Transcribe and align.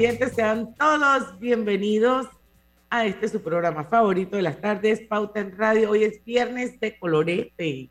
Oyentes. 0.00 0.32
Sean 0.32 0.74
todos 0.76 1.38
bienvenidos 1.38 2.26
a 2.88 3.04
este 3.04 3.28
su 3.28 3.42
programa 3.42 3.84
favorito 3.84 4.34
de 4.34 4.40
las 4.40 4.58
tardes, 4.58 5.02
Pauta 5.02 5.40
en 5.40 5.54
Radio. 5.58 5.90
Hoy 5.90 6.04
es 6.04 6.24
viernes 6.24 6.80
de 6.80 6.98
colorete, 6.98 7.90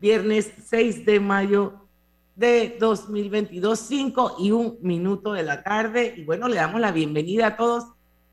viernes 0.00 0.50
6 0.64 1.04
de 1.04 1.20
mayo 1.20 1.74
de 2.36 2.78
2022, 2.80 3.78
5 3.78 4.36
y 4.38 4.50
un 4.50 4.78
minuto 4.80 5.34
de 5.34 5.42
la 5.42 5.62
tarde. 5.62 6.14
Y 6.16 6.24
bueno, 6.24 6.48
le 6.48 6.56
damos 6.56 6.80
la 6.80 6.90
bienvenida 6.90 7.48
a 7.48 7.56
todos 7.58 7.84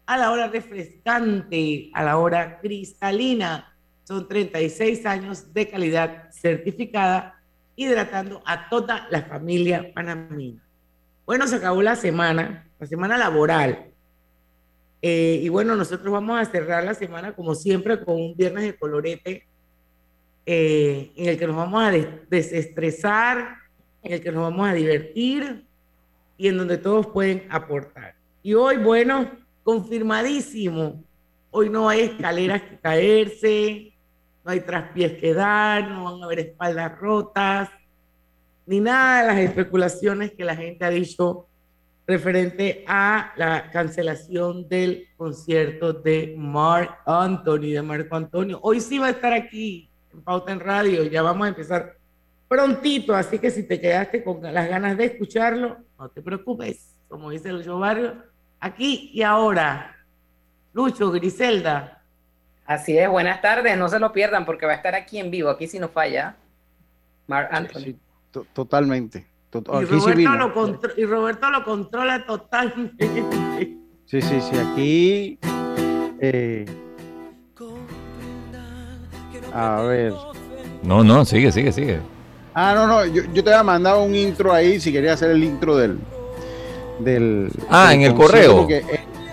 a 0.06 0.18
la 0.18 0.32
hora 0.32 0.48
refrescante, 0.48 1.92
a 1.94 2.06
la 2.06 2.18
hora 2.18 2.62
cristalina. 2.62 3.76
Son 4.06 4.30
36 4.30 5.06
años 5.06 5.54
de 5.54 5.68
calidad 5.68 6.32
certificada, 6.32 7.44
hidratando 7.76 8.42
a 8.46 8.70
toda 8.70 9.10
la 9.12 9.24
familia 9.24 9.92
panameña. 9.94 10.64
Bueno, 11.26 11.48
se 11.48 11.58
acabó 11.58 11.82
la 11.82 11.98
semana, 11.98 12.69
la 12.80 12.88
semana 12.88 13.18
laboral. 13.18 13.88
Eh, 15.02 15.40
y 15.44 15.50
bueno, 15.50 15.76
nosotros 15.76 16.12
vamos 16.12 16.40
a 16.40 16.46
cerrar 16.46 16.84
la 16.84 16.94
semana 16.94 17.34
como 17.34 17.56
siempre 17.56 18.04
con 18.04 18.16
un 18.16 18.36
viernes 18.36 18.64
de 18.64 18.78
colorete 18.78 19.48
eh, 20.46 21.12
en 21.16 21.30
el 21.30 21.38
que 21.38 21.48
nos 21.48 21.56
vamos 21.56 21.84
a 21.84 21.92
des 21.92 22.08
desestresar, 22.30 23.56
en 24.04 24.14
el 24.14 24.22
que 24.22 24.32
nos 24.32 24.44
vamos 24.44 24.68
a 24.68 24.74
divertir 24.74 25.66
y 26.38 26.48
en 26.48 26.58
donde 26.58 26.78
todos 26.78 27.08
pueden 27.08 27.46
aportar. 27.50 28.16
Y 28.42 28.54
hoy, 28.54 28.78
bueno, 28.78 29.30
confirmadísimo, 29.64 31.04
hoy 31.52 31.70
no 31.70 31.88
hay 31.90 32.02
escaleras 32.02 32.62
que 32.62 32.80
caerse, 32.80 33.94
no 34.44 34.52
hay 34.52 34.62
traspiés 34.62 35.14
que 35.20 35.34
dar, 35.34 35.90
no 35.90 36.06
van 36.06 36.22
a 36.22 36.26
haber 36.26 36.40
espaldas 36.40 36.98
rotas, 36.98 37.70
ni 38.66 38.80
nada 38.80 39.22
de 39.22 39.28
las 39.28 39.38
especulaciones 39.40 40.32
que 40.32 40.46
la 40.46 40.56
gente 40.56 40.86
ha 40.86 40.90
dicho 40.90 41.49
referente 42.10 42.84
a 42.88 43.34
la 43.36 43.70
cancelación 43.70 44.68
del 44.68 45.10
concierto 45.16 45.94
de 45.94 46.34
Mark 46.36 46.98
Anthony, 47.06 47.74
de 47.74 47.84
Marco 47.84 48.16
Antonio. 48.16 48.60
Hoy 48.64 48.82
sí 48.82 48.98
va 48.98 49.06
a 49.06 49.12
estar 49.12 49.32
aquí 49.32 49.92
en 50.12 50.24
Pauta 50.24 50.52
en 50.52 50.60
Radio, 50.60 51.04
ya 51.04 51.22
vamos 51.22 51.46
a 51.46 51.50
empezar 51.50 51.98
prontito, 52.48 53.14
así 53.14 53.38
que 53.38 53.52
si 53.52 53.62
te 53.62 53.80
quedaste 53.80 54.24
con 54.24 54.42
las 54.42 54.68
ganas 54.68 54.98
de 54.98 55.06
escucharlo, 55.06 55.78
no 56.00 56.10
te 56.10 56.24
preocupes, 56.24 56.96
como 57.08 57.30
dice 57.30 57.52
Lucho 57.52 57.78
Barrio, 57.78 58.16
aquí 58.60 59.12
y 59.14 59.22
ahora. 59.22 59.96
Lucho, 60.74 61.12
Griselda. 61.12 62.02
Así 62.66 62.98
es, 62.98 63.08
buenas 63.08 63.40
tardes, 63.40 63.78
no 63.78 63.88
se 63.88 64.00
lo 64.00 64.12
pierdan 64.12 64.48
porque 64.48 64.66
va 64.66 64.72
a 64.72 64.78
estar 64.78 64.96
aquí 64.96 65.20
en 65.20 65.30
vivo, 65.30 65.50
aquí 65.50 65.68
si 65.68 65.78
no 65.78 65.90
falla. 65.90 66.36
Mark 67.28 67.50
Anthony. 67.52 67.80
Sí, 67.82 68.00
sí. 69.12 69.26
Y, 69.52 69.86
Roberto 69.86 70.36
lo 70.36 70.80
y, 70.96 71.06
Roberto 71.06 71.50
lo 71.50 71.64
controla 71.64 72.24
totalmente. 72.26 73.08
Sí, 74.06 74.22
sí, 74.22 74.40
sí. 74.42 74.58
Aquí. 74.58 75.40
Eh, 76.20 76.66
a 79.54 79.82
ver. 79.82 80.14
No, 80.84 81.04
no, 81.04 81.26
sigue, 81.26 81.52
sigue, 81.52 81.72
sigue. 81.72 82.00
Ah, 82.54 82.74
no, 82.76 82.86
no. 82.88 83.06
Yo, 83.06 83.24
yo 83.34 83.44
te 83.44 83.52
había 83.52 83.64
mandado 83.64 84.04
un 84.04 84.14
intro 84.14 84.54
ahí 84.54 84.80
si 84.80 84.92
quería 84.92 85.14
hacer 85.14 85.32
el 85.32 85.44
intro 85.44 85.76
del. 85.76 85.98
del 87.00 87.52
ah, 87.70 87.94
en 87.94 88.02
el 88.02 88.14
correo. 88.14 88.68
Eh, 88.70 88.84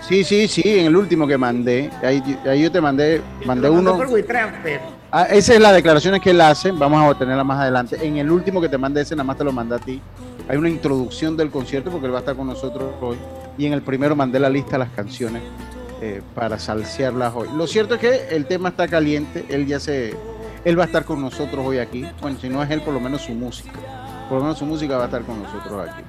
sí, 0.01 0.23
sí, 0.23 0.47
sí, 0.47 0.63
en 0.65 0.87
el 0.87 0.95
último 0.95 1.27
que 1.27 1.37
mandé. 1.37 1.91
Ahí, 2.01 2.23
ahí 2.45 2.63
yo 2.63 2.71
te 2.71 2.81
mandé, 2.81 3.21
mandé 3.45 3.69
uno. 3.69 3.97
Por 3.97 4.09
Ah, 5.09 5.23
esa 5.23 5.53
es 5.53 5.61
la 5.61 5.71
declaración 5.71 6.19
que 6.19 6.31
él 6.31 6.41
hace, 6.41 6.71
vamos 6.71 6.99
a 6.99 7.09
obtenerla 7.09 7.43
más 7.43 7.59
adelante. 7.59 7.97
En 8.05 8.17
el 8.17 8.29
último 8.29 8.59
que 8.59 8.67
te 8.67 8.77
mande 8.77 9.01
ese, 9.01 9.15
nada 9.15 9.23
más 9.23 9.37
te 9.37 9.43
lo 9.45 9.53
manda 9.53 9.77
a 9.77 9.79
ti. 9.79 10.01
Hay 10.49 10.57
una 10.57 10.69
introducción 10.69 11.37
del 11.37 11.49
concierto 11.49 11.89
porque 11.91 12.07
él 12.07 12.13
va 12.13 12.17
a 12.17 12.19
estar 12.19 12.35
con 12.35 12.47
nosotros 12.47 12.93
hoy. 12.99 13.17
Y 13.57 13.65
en 13.65 13.73
el 13.73 13.81
primero 13.81 14.15
mandé 14.15 14.39
la 14.39 14.49
lista 14.49 14.73
de 14.73 14.79
las 14.79 14.89
canciones 14.89 15.41
eh, 16.01 16.21
para 16.35 16.59
salsearlas 16.59 17.33
hoy. 17.33 17.47
Lo 17.55 17.67
cierto 17.67 17.95
es 17.95 18.01
que 18.01 18.35
el 18.35 18.45
tema 18.45 18.69
está 18.69 18.87
caliente, 18.87 19.45
él 19.49 19.65
ya 19.65 19.79
se... 19.79 20.15
Él 20.65 20.77
va 20.77 20.83
a 20.83 20.87
estar 20.87 21.05
con 21.05 21.21
nosotros 21.21 21.65
hoy 21.65 21.77
aquí. 21.77 22.05
Bueno, 22.19 22.37
si 22.39 22.49
no 22.49 22.61
es 22.61 22.69
él, 22.69 22.81
por 22.81 22.93
lo 22.93 22.99
menos 22.99 23.21
su 23.21 23.31
música. 23.31 23.79
Por 24.27 24.39
lo 24.39 24.43
menos 24.43 24.57
su 24.57 24.65
música 24.65 24.97
va 24.97 25.03
a 25.03 25.05
estar 25.05 25.21
con 25.21 25.41
nosotros 25.41 25.87
aquí. 25.89 26.03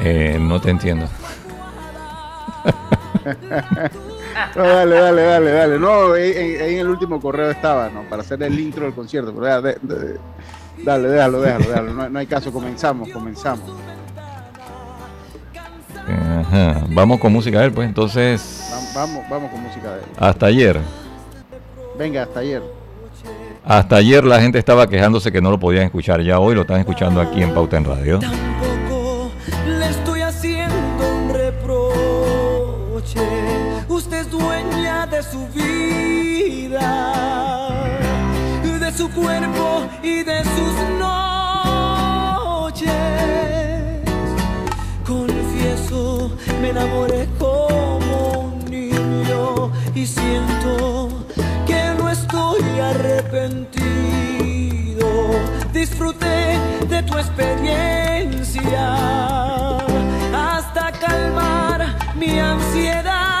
Eh, 0.00 0.38
no 0.40 0.60
te 0.60 0.70
entiendo. 0.70 1.06
No, 4.56 4.62
dale, 4.62 4.96
dale, 4.96 5.22
dale, 5.22 5.50
dale. 5.50 5.78
No, 5.78 6.12
ahí, 6.12 6.32
en 6.36 6.78
el 6.78 6.88
último 6.88 7.20
correo 7.20 7.50
estaba, 7.50 7.88
¿no? 7.88 8.02
Para 8.02 8.22
hacer 8.22 8.42
el 8.42 8.58
intro 8.58 8.84
del 8.84 8.94
concierto. 8.94 9.32
Pero 9.34 9.46
dale, 10.78 11.08
déjalo, 11.08 11.40
déjalo, 11.40 11.68
déjalo. 11.68 12.10
No, 12.10 12.18
hay 12.18 12.26
caso, 12.26 12.52
comenzamos, 12.52 13.08
comenzamos. 13.10 13.70
Ajá. 16.06 16.84
Vamos 16.88 17.18
con 17.18 17.32
música 17.32 17.60
de 17.60 17.66
él, 17.66 17.72
pues 17.72 17.88
entonces. 17.88 18.70
Vamos, 18.94 19.24
vamos 19.28 19.50
con 19.50 19.62
música 19.62 19.90
de 19.92 20.00
él. 20.00 20.06
Hasta 20.18 20.46
ayer. 20.46 20.80
Venga, 21.98 22.22
hasta 22.22 22.40
ayer. 22.40 22.62
Hasta 23.64 23.96
ayer 23.96 24.24
la 24.24 24.40
gente 24.40 24.58
estaba 24.58 24.86
quejándose 24.88 25.32
que 25.32 25.40
no 25.40 25.50
lo 25.50 25.58
podían 25.58 25.84
escuchar. 25.84 26.20
Ya 26.20 26.38
hoy 26.38 26.54
lo 26.54 26.62
están 26.62 26.80
escuchando 26.80 27.20
aquí 27.20 27.42
en 27.42 27.54
Pauta 27.54 27.78
en 27.78 27.84
Radio. 27.84 28.20
Y 40.02 40.22
de 40.22 40.42
sus 40.42 40.74
noches. 40.98 41.20
Confieso, 45.06 46.30
me 46.62 46.70
enamoré 46.70 47.28
como 47.38 48.52
un 48.54 48.64
niño 48.70 49.70
y 49.94 50.06
siento 50.06 51.26
que 51.66 51.94
no 51.98 52.08
estoy 52.08 52.62
arrepentido. 52.80 53.74
Disfruté 55.74 56.58
de 56.88 57.02
tu 57.02 57.18
experiencia 57.18 58.96
hasta 60.32 60.90
calmar 60.92 61.96
mi 62.14 62.38
ansiedad 62.38 63.33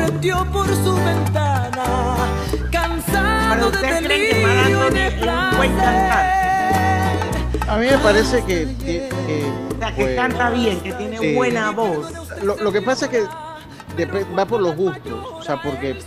me 0.00 0.06
sorprendió 0.06 0.46
por 0.52 0.66
su 0.66 0.94
ventana, 0.94 1.84
cansado 2.70 3.70
de 3.70 3.78
delirio 4.00 4.90
de 4.90 5.28
A 7.68 7.76
mí 7.76 7.86
me 7.86 7.98
parece 7.98 8.42
que, 8.44 8.74
que, 8.78 9.08
que, 9.96 10.16
canta 10.16 10.50
bien, 10.50 10.80
que 10.80 10.92
tiene 10.92 11.34
buena 11.34 11.70
voz. 11.70 12.12
Lo, 12.42 12.56
lo, 12.56 12.72
que 12.72 12.82
pasa 12.82 13.06
es 13.06 13.10
que 13.10 13.24
va 14.38 14.46
por 14.46 14.60
los 14.60 14.76
gustos, 14.76 15.26
o 15.32 15.42
sea, 15.42 15.60
porque 15.60 15.98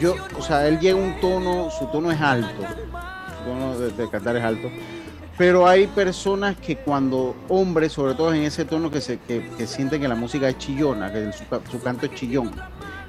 yo, 0.00 0.16
o 0.38 0.42
sea, 0.42 0.66
él 0.66 0.78
llega 0.80 0.96
un 0.96 1.20
tono, 1.20 1.70
su 1.70 1.86
tono 1.86 2.10
es 2.10 2.20
alto, 2.20 2.62
su 2.62 3.44
tono 3.44 3.78
de, 3.78 4.10
cantar 4.10 4.36
es 4.36 4.44
alto, 4.44 4.70
pero 5.36 5.66
hay 5.66 5.86
personas 5.88 6.56
que 6.56 6.76
cuando, 6.76 7.34
hombres, 7.48 7.92
sobre 7.92 8.14
todo 8.14 8.32
en 8.32 8.42
ese 8.42 8.64
tono, 8.64 8.90
que, 8.90 9.00
se, 9.00 9.18
que, 9.18 9.66
sienten 9.66 10.00
que 10.00 10.08
la 10.08 10.14
música 10.14 10.48
es 10.48 10.58
chillona, 10.58 11.12
que 11.12 11.30
su, 11.32 11.80
canto 11.82 12.06
es 12.06 12.14
chillón. 12.14 12.52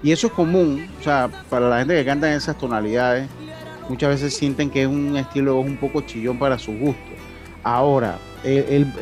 Y 0.06 0.12
eso 0.12 0.28
es 0.28 0.34
común, 0.34 0.88
o 1.00 1.04
sea, 1.04 1.31
para 1.50 1.68
la 1.68 1.80
gente 1.80 1.96
que 1.96 2.06
canta 2.06 2.30
en 2.30 2.38
esas 2.38 2.56
tonalidades, 2.60 3.28
muchas 3.90 4.12
veces 4.12 4.36
sienten 4.36 4.69
que 4.69 4.84
es 4.84 4.88
un 4.88 5.18
estilo 5.18 5.60
un 5.60 5.78
poco 5.78 6.02
chillón 6.02 6.38
para 6.38 6.60
su 6.60 6.74
gusto. 6.74 7.02
Ahora, 7.63 8.19
él, 8.44 8.94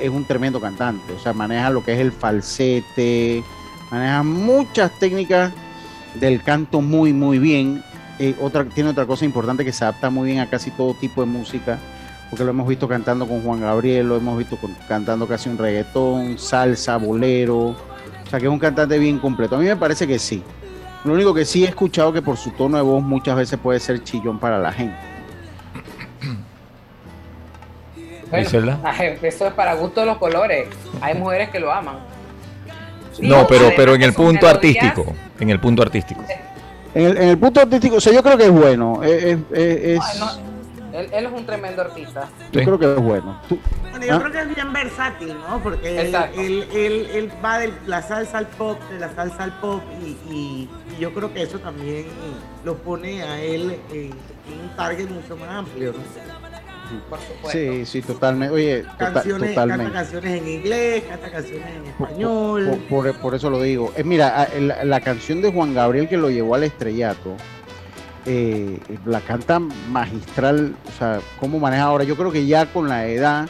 es 0.00 0.08
un 0.08 0.24
tremendo 0.24 0.58
cantante, 0.58 1.12
o 1.12 1.18
sea, 1.18 1.34
maneja 1.34 1.68
lo 1.68 1.84
que 1.84 1.92
es 1.92 2.00
el 2.00 2.12
falsete, 2.12 3.44
maneja 3.90 4.22
muchas 4.22 4.98
técnicas 4.98 5.52
del 6.14 6.42
canto 6.42 6.80
muy, 6.80 7.12
muy 7.12 7.38
bien. 7.38 7.84
Eh, 8.18 8.34
tiene 8.74 8.88
otra 8.88 9.04
cosa 9.04 9.26
importante 9.26 9.66
que 9.66 9.72
se 9.74 9.84
adapta 9.84 10.08
muy 10.08 10.28
bien 10.28 10.40
a 10.40 10.48
casi 10.48 10.70
todo 10.70 10.94
tipo 10.94 11.20
de 11.20 11.26
música, 11.26 11.78
porque 12.30 12.42
lo 12.42 12.52
hemos 12.52 12.66
visto 12.66 12.88
cantando 12.88 13.28
con 13.28 13.42
Juan 13.42 13.60
Gabriel, 13.60 14.08
lo 14.08 14.16
hemos 14.16 14.38
visto 14.38 14.58
cantando 14.88 15.28
casi 15.28 15.50
un 15.50 15.58
reggaetón, 15.58 16.38
salsa, 16.38 16.96
bolero, 16.96 17.76
sea 18.32 18.40
que 18.40 18.46
es 18.46 18.52
un 18.52 18.58
cantante 18.58 18.98
bien 18.98 19.18
completo. 19.18 19.56
A 19.56 19.58
mí 19.58 19.66
me 19.66 19.76
parece 19.76 20.06
que 20.06 20.18
sí. 20.18 20.42
Lo 21.04 21.12
único 21.12 21.34
que 21.34 21.44
sí 21.44 21.64
he 21.64 21.68
escuchado 21.68 22.12
que 22.12 22.22
por 22.22 22.36
su 22.36 22.50
tono 22.52 22.78
de 22.78 22.82
voz 22.82 23.02
muchas 23.02 23.36
veces 23.36 23.58
puede 23.58 23.78
ser 23.78 24.02
chillón 24.02 24.38
para 24.38 24.58
la 24.58 24.72
gente. 24.72 24.96
eso 28.32 29.46
es 29.46 29.52
para 29.52 29.74
gusto 29.74 30.00
de 30.00 30.06
los 30.06 30.16
colores. 30.16 30.68
Hay 31.00 31.14
mujeres 31.14 31.50
que 31.50 31.60
lo 31.60 31.70
aman. 31.70 31.96
No, 33.20 33.46
pero, 33.46 33.70
pero 33.76 33.94
en 33.94 34.02
el 34.02 34.14
punto 34.14 34.48
artístico. 34.48 35.04
En 35.38 35.50
el 35.50 35.60
punto 35.60 35.82
artístico. 35.82 36.24
En 36.94 37.16
el, 37.16 37.38
punto 37.38 37.60
artístico, 37.60 37.96
o 37.96 38.00
sea, 38.00 38.12
yo 38.12 38.22
creo 38.22 38.38
que 38.38 38.44
es 38.44 38.50
bueno. 38.50 39.02
Es, 39.02 40.00
él, 40.92 41.08
es 41.12 41.32
un 41.32 41.46
tremendo 41.46 41.82
artista. 41.82 42.28
Yo 42.52 42.62
creo 42.62 42.78
que 42.78 42.92
es 42.92 43.00
bueno. 43.00 43.40
bueno 43.48 44.06
yo 44.06 44.14
¿Ah? 44.14 44.20
creo 44.20 44.32
que 44.32 44.40
es 44.40 44.54
bien 44.54 44.72
versátil, 44.72 45.34
¿no? 45.48 45.62
Porque 45.62 46.00
él, 46.00 46.66
él, 46.74 47.32
va 47.44 47.58
de 47.58 47.72
la 47.86 48.02
salsa 48.02 48.38
al 48.38 48.46
pop, 48.46 48.78
de 48.90 48.98
la 48.98 49.14
salsa 49.14 49.44
al 49.44 49.58
pop, 49.60 49.82
y, 50.30 50.68
yo 51.00 51.12
creo 51.14 51.32
que 51.32 51.42
eso 51.42 51.58
también 51.58 52.06
lo 52.64 52.76
pone 52.76 53.22
a 53.22 53.40
él 53.40 53.78
en, 53.92 54.10
un 54.10 54.76
target 54.76 55.08
mucho 55.08 55.36
más 55.36 55.48
amplio. 55.48 55.92
¿no? 55.92 56.32
Sí, 57.50 57.86
sí, 57.86 58.02
totalmente. 58.02 58.54
Oye, 58.54 58.84
canciones, 58.98 59.50
totalmente. 59.50 59.84
Canta 59.84 59.98
canciones 60.00 60.42
en 60.42 60.48
inglés, 60.48 61.04
canta 61.08 61.30
canciones 61.30 61.68
en 61.76 61.86
español. 61.86 62.78
Por, 63.20 63.34
eso 63.34 63.50
lo 63.50 63.62
digo. 63.62 63.92
Es 63.96 64.04
mira, 64.04 64.48
la, 64.60 65.00
canción 65.00 65.40
de 65.40 65.52
Juan 65.52 65.74
Gabriel 65.74 66.08
que 66.08 66.16
lo 66.16 66.30
llevó 66.30 66.54
al 66.54 66.64
estrellato, 66.64 67.36
eh, 68.26 68.78
la 69.04 69.20
canta 69.20 69.58
magistral. 69.58 70.74
O 70.88 70.98
sea, 70.98 71.20
cómo 71.40 71.58
maneja 71.58 71.84
ahora. 71.84 72.04
Yo 72.04 72.16
creo 72.16 72.30
que 72.30 72.46
ya 72.46 72.66
con 72.66 72.88
la 72.88 73.06
edad, 73.06 73.48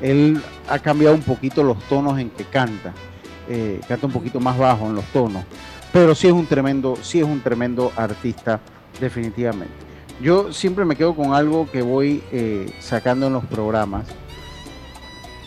él 0.00 0.40
ha 0.68 0.78
cambiado 0.78 1.14
un 1.14 1.22
poquito 1.22 1.62
los 1.62 1.78
tonos 1.84 2.18
en 2.18 2.30
que 2.30 2.44
canta. 2.44 2.92
Eh, 3.48 3.80
canta 3.86 4.06
un 4.06 4.12
poquito 4.12 4.40
más 4.40 4.56
bajo 4.58 4.86
en 4.86 4.94
los 4.94 5.04
tonos. 5.06 5.44
Pero 5.92 6.14
sí 6.14 6.26
es 6.26 6.32
un 6.32 6.46
tremendo, 6.46 6.96
sí 7.02 7.20
es 7.20 7.24
un 7.24 7.40
tremendo 7.40 7.92
artista, 7.96 8.60
definitivamente. 9.00 9.74
Yo 10.20 10.52
siempre 10.52 10.84
me 10.84 10.96
quedo 10.96 11.14
con 11.14 11.34
algo 11.34 11.70
que 11.70 11.82
voy 11.82 12.22
eh, 12.32 12.72
sacando 12.80 13.26
en 13.26 13.34
los 13.34 13.44
programas. 13.44 14.06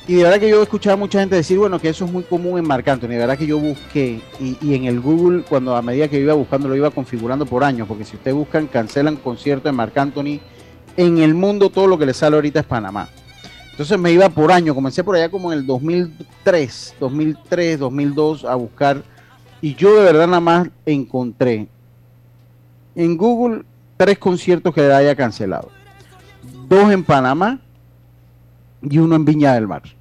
Y 0.08 0.16
de 0.16 0.24
verdad 0.24 0.40
que 0.40 0.50
yo 0.50 0.62
he 0.62 0.64
escuchado 0.64 0.94
a 0.94 0.98
mucha 0.98 1.20
gente 1.20 1.36
decir, 1.36 1.58
bueno, 1.58 1.80
que 1.80 1.90
eso 1.90 2.06
es 2.06 2.12
muy 2.12 2.24
común 2.24 2.58
en 2.58 2.66
Marc 2.66 2.88
Anthony. 2.88 3.10
De 3.10 3.18
verdad 3.18 3.38
que 3.38 3.46
yo 3.46 3.60
busqué 3.60 4.22
y, 4.40 4.74
en 4.74 4.86
el 4.86 5.02
Google, 5.02 5.44
cuando 5.44 5.76
a 5.76 5.82
medida 5.82 6.08
que 6.08 6.18
iba 6.18 6.34
buscando, 6.34 6.70
lo 6.70 6.78
iba 6.78 6.90
configurando 6.92 7.46
por 7.46 7.62
años. 7.62 7.90
Porque 7.90 8.06
si 8.06 8.16
ustedes 8.16 8.34
buscan, 8.34 8.68
cancelan 8.68 9.18
conciertos 9.18 9.66
de 9.66 9.74
Marc 9.74 9.98
Anthony. 9.98 10.40
En 10.96 11.18
el 11.18 11.34
mundo 11.34 11.70
todo 11.70 11.88
lo 11.88 11.98
que 11.98 12.06
le 12.06 12.14
sale 12.14 12.38
ahorita 12.38 12.62
es 12.62 12.66
Panamá. 12.66 13.10
Entonces 13.72 14.00
me 14.00 14.14
iba 14.14 14.30
por 14.30 14.50
año. 14.50 14.74
Comencé 14.74 15.04
por 15.04 15.18
allá 15.18 15.30
como 15.30 15.52
en 15.52 15.60
el 15.60 15.66
2003, 15.66 16.96
2003, 17.02 17.78
2002 17.78 18.46
a 18.46 18.56
buscar. 18.56 19.04
Y 19.62 19.76
yo 19.76 19.94
de 19.94 20.04
verdad 20.04 20.28
nada 20.28 20.40
más 20.40 20.70
encontré 20.86 21.68
en 22.96 23.18
Google 23.18 23.66
tres 23.98 24.18
conciertos 24.18 24.74
que 24.74 24.90
haya 24.90 25.16
cancelado. 25.18 25.70
Dos 26.70 26.94
en 26.94 27.04
Panamá 27.04 27.60
y 28.82 29.00
uno 29.00 29.18
en 29.18 29.26
Viña 29.26 29.54
del 29.54 29.68
Mar. 29.68 29.97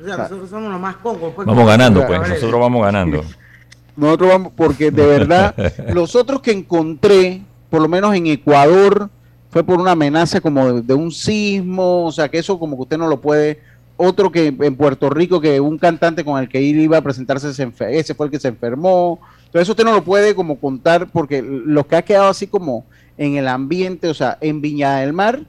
O 0.00 0.04
sea, 0.04 0.16
nosotros 0.16 0.50
somos 0.50 0.70
los 0.72 0.80
más 0.80 0.96
congos. 0.96 1.32
Pues. 1.34 1.46
vamos 1.46 1.66
ganando, 1.66 2.06
pues. 2.06 2.28
Nosotros 2.28 2.60
vamos 2.60 2.82
ganando. 2.82 3.24
Nosotros 3.96 4.30
vamos, 4.30 4.52
porque 4.56 4.90
de 4.90 5.04
verdad, 5.04 5.54
los 5.92 6.16
otros 6.16 6.40
que 6.40 6.52
encontré, 6.52 7.42
por 7.68 7.82
lo 7.82 7.88
menos 7.88 8.14
en 8.14 8.28
Ecuador, 8.28 9.10
fue 9.50 9.64
por 9.64 9.78
una 9.78 9.92
amenaza 9.92 10.40
como 10.40 10.80
de, 10.80 10.94
un 10.94 11.10
sismo, 11.10 12.06
o 12.06 12.12
sea, 12.12 12.28
que 12.28 12.38
eso 12.38 12.58
como 12.58 12.76
que 12.76 12.82
usted 12.82 12.98
no 12.98 13.08
lo 13.08 13.20
puede. 13.20 13.60
Otro 13.96 14.32
que 14.32 14.46
en 14.46 14.76
Puerto 14.76 15.10
Rico, 15.10 15.40
que 15.40 15.60
un 15.60 15.76
cantante 15.76 16.24
con 16.24 16.40
el 16.40 16.48
que 16.48 16.58
él 16.58 16.80
iba 16.80 16.96
a 16.96 17.02
presentarse, 17.02 17.50
ese 17.50 18.14
fue 18.14 18.26
el 18.26 18.30
que 18.30 18.40
se 18.40 18.48
enfermó. 18.48 19.20
Entonces 19.40 19.62
eso 19.62 19.72
usted 19.72 19.84
no 19.84 19.92
lo 19.92 20.02
puede 20.02 20.34
como 20.34 20.58
contar, 20.58 21.08
porque 21.12 21.42
lo 21.42 21.86
que 21.86 21.96
ha 21.96 22.02
quedado 22.02 22.28
así 22.28 22.46
como 22.46 22.86
en 23.18 23.36
el 23.36 23.48
ambiente, 23.48 24.08
o 24.08 24.14
sea, 24.14 24.38
en 24.40 24.62
Viña 24.62 24.96
del 24.96 25.12
Mar, 25.12 25.40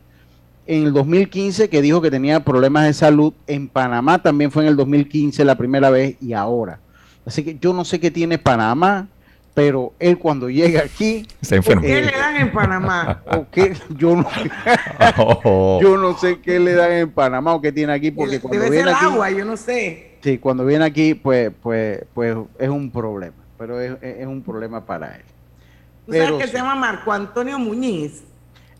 en 0.67 0.83
el 0.83 0.93
2015, 0.93 1.69
que 1.69 1.81
dijo 1.81 2.01
que 2.01 2.11
tenía 2.11 2.41
problemas 2.41 2.85
de 2.85 2.93
salud, 2.93 3.33
en 3.47 3.67
Panamá 3.67 4.21
también 4.21 4.51
fue 4.51 4.63
en 4.63 4.69
el 4.69 4.75
2015 4.75 5.43
la 5.45 5.55
primera 5.55 5.89
vez 5.89 6.15
y 6.21 6.33
ahora. 6.33 6.79
Así 7.25 7.43
que 7.43 7.57
yo 7.59 7.73
no 7.73 7.85
sé 7.85 7.99
qué 7.99 8.11
tiene 8.11 8.37
Panamá, 8.37 9.07
pero 9.53 9.93
él 9.99 10.17
cuando 10.17 10.49
llega 10.49 10.81
aquí... 10.81 11.27
Se 11.41 11.57
enferma. 11.57 11.81
¿Qué 11.81 12.01
le 12.01 12.11
dan 12.11 12.37
en 12.37 12.51
Panamá? 12.51 13.21
¿O 13.31 13.45
qué? 13.51 13.75
Yo, 13.97 14.15
no, 14.15 14.27
oh. 15.17 15.79
yo 15.81 15.97
no 15.97 16.17
sé 16.17 16.39
qué 16.39 16.59
le 16.59 16.73
dan 16.73 16.91
en 16.91 17.11
Panamá 17.11 17.53
o 17.53 17.61
qué 17.61 17.71
tiene 17.71 17.93
aquí, 17.93 18.11
porque 18.11 18.39
cuando 18.39 18.59
Debe 18.59 18.77
viene 18.77 18.93
ser 18.93 19.05
agua, 19.05 19.29
yo 19.31 19.45
no 19.45 19.57
sé. 19.57 20.17
Sí, 20.21 20.37
cuando 20.37 20.65
viene 20.65 20.85
aquí, 20.85 21.15
pues, 21.15 21.51
pues, 21.61 22.05
pues 22.13 22.37
es 22.59 22.69
un 22.69 22.91
problema, 22.91 23.35
pero 23.57 23.79
es, 23.79 23.97
es 24.01 24.27
un 24.27 24.41
problema 24.41 24.85
para 24.85 25.15
él. 25.15 25.23
¿Tú 26.05 26.13
sabes 26.13 26.31
que 26.33 26.47
se 26.47 26.57
llama 26.57 26.75
Marco 26.75 27.11
Antonio 27.11 27.59
Muñiz? 27.59 28.23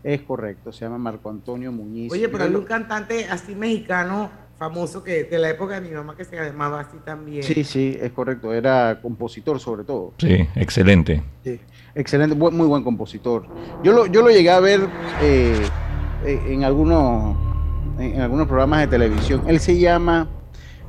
Es 0.04 0.22
correcto, 0.22 0.72
se 0.72 0.84
llama 0.84 0.98
Marco 0.98 1.30
Antonio 1.30 1.70
Muñiz. 1.70 2.12
Oye, 2.12 2.28
pero 2.28 2.44
hay 2.44 2.54
un 2.54 2.64
cantante 2.64 3.26
así 3.26 3.54
mexicano 3.54 4.30
famoso 4.58 5.02
que 5.02 5.24
de 5.24 5.38
la 5.38 5.50
época 5.50 5.80
de 5.80 5.88
mi 5.88 5.94
mamá 5.94 6.16
que 6.16 6.24
se 6.24 6.36
llamaba 6.36 6.80
así 6.80 6.96
también. 7.04 7.42
Sí, 7.42 7.64
sí, 7.64 7.96
es 8.00 8.12
correcto, 8.12 8.52
era 8.52 9.00
compositor 9.00 9.58
sobre 9.58 9.84
todo. 9.84 10.14
Sí, 10.18 10.48
excelente. 10.54 11.22
Sí, 11.44 11.58
excelente, 11.94 12.34
muy 12.34 12.66
buen 12.66 12.84
compositor. 12.84 13.46
Yo 13.82 13.92
lo, 13.92 14.06
yo 14.06 14.22
lo 14.22 14.30
llegué 14.30 14.50
a 14.50 14.60
ver 14.60 14.80
eh, 15.20 15.60
eh, 16.24 16.40
en, 16.48 16.64
algunos, 16.64 17.36
en 17.98 18.20
algunos 18.20 18.46
programas 18.46 18.80
de 18.80 18.86
televisión. 18.86 19.42
Él 19.46 19.58
se 19.58 19.78
llama 19.78 20.28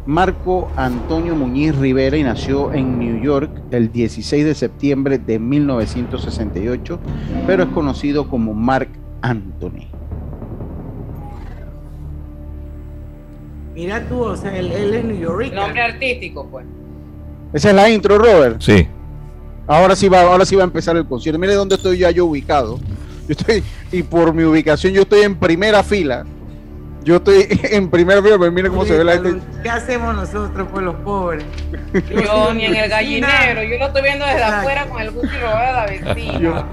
Marco 0.06 0.69
Antonio 0.75 1.36
Muñiz 1.36 1.75
Rivera 1.75 2.18
y 2.18 2.24
nació 2.24 2.74
en 2.74 3.00
New 3.00 3.24
York 3.24 3.50
el 3.71 3.92
16 3.92 4.44
de 4.45 4.54
septiembre 4.54 5.18
de 5.18 5.39
1968, 5.39 7.00
pero 7.48 7.63
es 7.63 7.70
conocido 7.70 8.29
como 8.29 8.53
Mark 8.53 8.89
Anthony. 9.24 9.88
Mira 13.74 14.08
tú, 14.08 14.22
o 14.22 14.36
sea, 14.38 14.56
él, 14.56 14.72
es 14.72 15.03
New 15.03 15.18
York. 15.18 15.51
Nombre 15.53 15.82
artístico, 15.82 16.46
pues. 16.51 16.65
Esa 17.53 17.70
es 17.70 17.75
la 17.75 17.89
intro, 17.89 18.18
Robert. 18.18 18.62
Sí. 18.62 18.88
Ahora 19.65 19.96
sí 19.96 20.10
va, 20.10 20.22
ahora 20.22 20.46
sí 20.46 20.56
va 20.56 20.63
a 20.63 20.65
empezar 20.65 20.96
el 20.98 21.06
concierto. 21.08 21.39
Mire 21.39 21.56
dónde 21.56 21.75
estoy 21.75 21.98
ya 21.98 22.12
yo 22.12 22.25
ubicado. 22.25 22.80
Yo 23.27 23.36
estoy, 23.36 23.63
y 23.92 24.03
por 24.03 24.34
mi 24.34 24.44
ubicación, 24.44 24.94
yo 24.94 25.03
estoy 25.03 25.22
en 25.22 25.36
primera 25.36 25.82
fila 25.82 26.25
yo 27.03 27.17
estoy 27.17 27.48
en 27.63 27.89
primera 27.89 28.22
fila, 28.22 28.38
pero 28.39 28.51
mira 28.51 28.69
cómo 28.69 28.86
se 28.86 28.98
ve 28.98 29.03
la 29.03 29.13
gente. 29.13 29.41
¿Qué 29.62 29.69
hacemos 29.69 30.15
nosotros 30.15 30.67
por 30.69 30.81
los 30.81 30.95
pobres? 30.95 31.45
Yo 32.10 32.53
ni 32.53 32.65
en 32.65 32.75
el 32.75 32.89
gallinero, 32.89 33.63
yo 33.63 33.77
lo 33.77 33.88
estoy 33.88 34.01
viendo 34.01 34.25
desde 34.25 34.43
afuera 34.43 34.86
con 34.88 35.01
el 35.01 35.10
y 35.10 35.41
robar 35.41 35.65
a 35.65 35.74
la 35.74 35.86
vecina. 36.13 36.65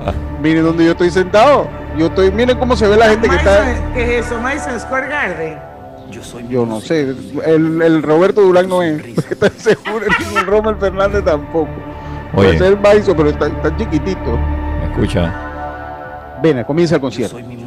miren 0.42 0.64
dónde 0.64 0.84
yo 0.84 0.92
estoy 0.92 1.10
sentado. 1.10 1.68
Yo 1.96 2.06
estoy, 2.06 2.30
miren 2.30 2.58
cómo 2.58 2.76
se 2.76 2.86
ve 2.86 2.96
la 2.96 3.10
gente 3.10 3.28
que 3.28 3.36
está. 3.36 3.92
¿Qué 3.94 4.18
es 4.18 4.26
eso? 4.26 4.40
Madison 4.40 4.78
Square 4.80 5.08
Garden. 5.08 5.58
Yo, 6.10 6.24
soy 6.24 6.46
yo 6.48 6.66
no 6.66 6.80
sé, 6.80 7.02
el, 7.02 7.82
el, 7.82 8.02
Roberto 8.02 8.40
Durán 8.40 8.68
no 8.68 8.82
es, 8.82 9.00
está 9.30 9.48
seguro, 9.50 10.04
el 10.06 10.46
Romer 10.46 10.76
Fernández 10.76 11.24
tampoco. 11.24 11.70
Oye. 12.34 12.48
Puede 12.48 12.58
ser 12.58 12.78
Madison, 12.78 13.16
pero 13.16 13.30
está, 13.30 13.46
está 13.46 13.76
chiquitito. 13.76 14.38
Escucha. 14.90 16.38
Ven, 16.42 16.64
comienza 16.64 16.96
el 16.96 17.00
concierto. 17.00 17.38
Yo 17.38 17.44
soy 17.44 17.56
mi 17.56 17.59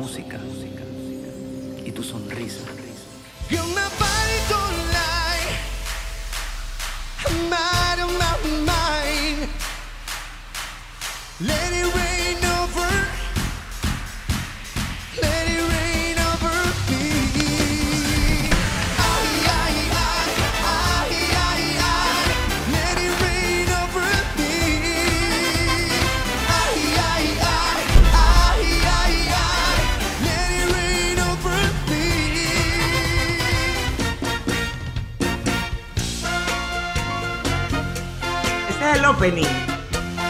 opening. 39.24 39.48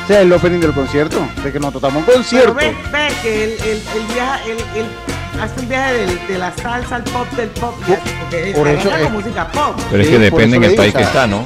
O 0.03 0.07
sea, 0.07 0.21
el 0.21 0.31
opening 0.31 0.59
del 0.59 0.73
concierto, 0.73 1.25
de 1.43 1.51
que 1.51 1.59
nos 1.59 1.71
tratamos 1.71 2.05
un 2.05 2.13
concierto. 2.13 2.55
Pero 2.57 2.75
ves, 2.91 3.13
que 3.21 3.43
él, 3.43 3.57
él, 3.65 3.81
viaja, 4.13 4.39
él, 4.43 4.57
hace 5.41 5.59
un 5.61 5.69
viaje 5.69 6.05
de 6.27 6.37
la 6.37 6.53
salsa 6.55 6.97
al 6.97 7.03
pop 7.03 7.27
del 7.31 7.49
pop, 7.49 7.73
porque 7.85 8.53
por 8.53 8.67
eso 8.67 8.95
es, 8.95 9.11
música 9.11 9.51
pop. 9.51 9.79
Pero 9.89 10.03
es 10.03 10.09
que 10.09 10.19
depende 10.19 10.57
en 10.57 10.63
el 10.65 10.75
país 10.75 10.93
que 10.93 11.01
está, 11.01 11.25
¿no? 11.25 11.45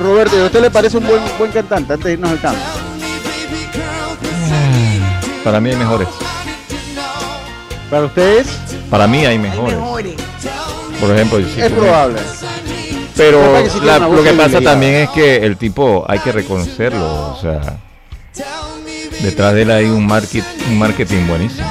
Roberto, 0.00 0.40
¿a 0.40 0.46
usted 0.46 0.62
le 0.62 0.70
parece 0.70 0.96
un 0.96 1.06
buen, 1.06 1.20
buen 1.38 1.52
cantante 1.52 1.92
antes 1.92 2.04
de 2.04 2.12
irnos 2.14 2.30
al 2.30 2.40
campo? 2.40 2.60
Para 5.44 5.60
mí 5.60 5.70
hay 5.70 5.76
mejores. 5.76 6.08
¿Para 7.90 8.04
ustedes? 8.04 8.48
Para 8.90 9.06
mí 9.06 9.24
hay 9.24 9.38
mejores. 9.38 9.76
Por 11.00 11.14
ejemplo, 11.14 11.38
es 11.38 11.72
probable. 11.72 12.18
Pero 13.18 13.42
lo 14.14 14.22
que 14.22 14.32
pasa 14.34 14.60
también 14.60 14.94
es 14.94 15.10
que 15.10 15.36
el 15.38 15.56
tipo 15.56 16.04
hay 16.06 16.20
que 16.20 16.30
reconocerlo, 16.30 17.32
o 17.32 17.40
sea, 17.40 17.80
detrás 19.20 19.54
de 19.54 19.62
él 19.62 19.70
hay 19.72 19.86
un, 19.86 20.06
market, 20.06 20.44
un 20.68 20.78
marketing 20.78 21.26
buenísimo. 21.26 21.66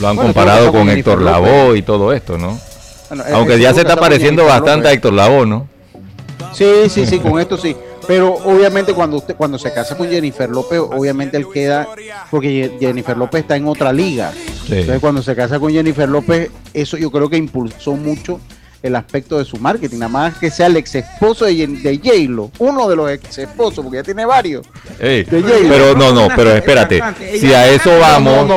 Lo 0.00 0.08
han 0.08 0.16
comparado 0.16 0.70
con 0.70 0.88
Héctor 0.88 1.20
Lavoe 1.20 1.76
y 1.76 1.82
todo 1.82 2.12
esto, 2.12 2.38
¿no? 2.38 2.56
Aunque 3.32 3.58
ya 3.58 3.74
se 3.74 3.80
está 3.80 3.96
pareciendo 3.96 4.44
bastante 4.44 4.86
a 4.86 4.92
Héctor 4.92 5.14
Lavoe, 5.14 5.46
¿no? 5.46 5.68
Sí, 6.52 6.88
sí, 6.88 7.06
sí, 7.06 7.18
con 7.18 7.40
esto 7.40 7.58
sí. 7.58 7.76
Pero 8.06 8.34
obviamente 8.34 8.94
cuando 8.94 9.16
usted 9.16 9.34
cuando 9.34 9.58
se 9.58 9.72
casa 9.72 9.96
con 9.96 10.08
Jennifer 10.08 10.48
López, 10.48 10.78
obviamente 10.78 11.36
él 11.36 11.46
queda 11.52 11.88
porque 12.30 12.76
Jennifer 12.78 13.16
López 13.16 13.42
está 13.42 13.56
en 13.56 13.66
otra 13.66 13.92
liga. 13.92 14.32
Entonces 14.62 15.00
cuando 15.00 15.22
se 15.22 15.34
casa 15.34 15.58
con 15.58 15.72
Jennifer 15.72 16.08
López, 16.08 16.50
eso 16.72 16.96
yo 16.96 17.10
creo 17.10 17.28
que 17.28 17.36
impulsó 17.36 17.92
mucho 17.92 18.40
el 18.82 18.96
aspecto 18.96 19.38
de 19.38 19.44
su 19.44 19.58
marketing, 19.58 19.98
nada 19.98 20.08
más 20.08 20.38
que 20.38 20.50
sea 20.50 20.66
el 20.66 20.76
ex 20.76 20.94
esposo 20.94 21.44
de, 21.44 21.66
de 21.66 21.98
J-Lo, 21.98 22.50
uno 22.58 22.88
de 22.88 22.96
los 22.96 23.10
ex 23.10 23.38
esposos, 23.38 23.84
porque 23.84 23.98
ya 23.98 24.02
tiene 24.02 24.24
varios. 24.24 24.66
pero 24.98 25.94
no, 25.94 26.12
no, 26.12 26.28
pero 26.34 26.52
espérate, 26.52 27.02
si 27.38 27.52
a 27.52 27.68
eso 27.68 27.90
vamos, 27.98 28.50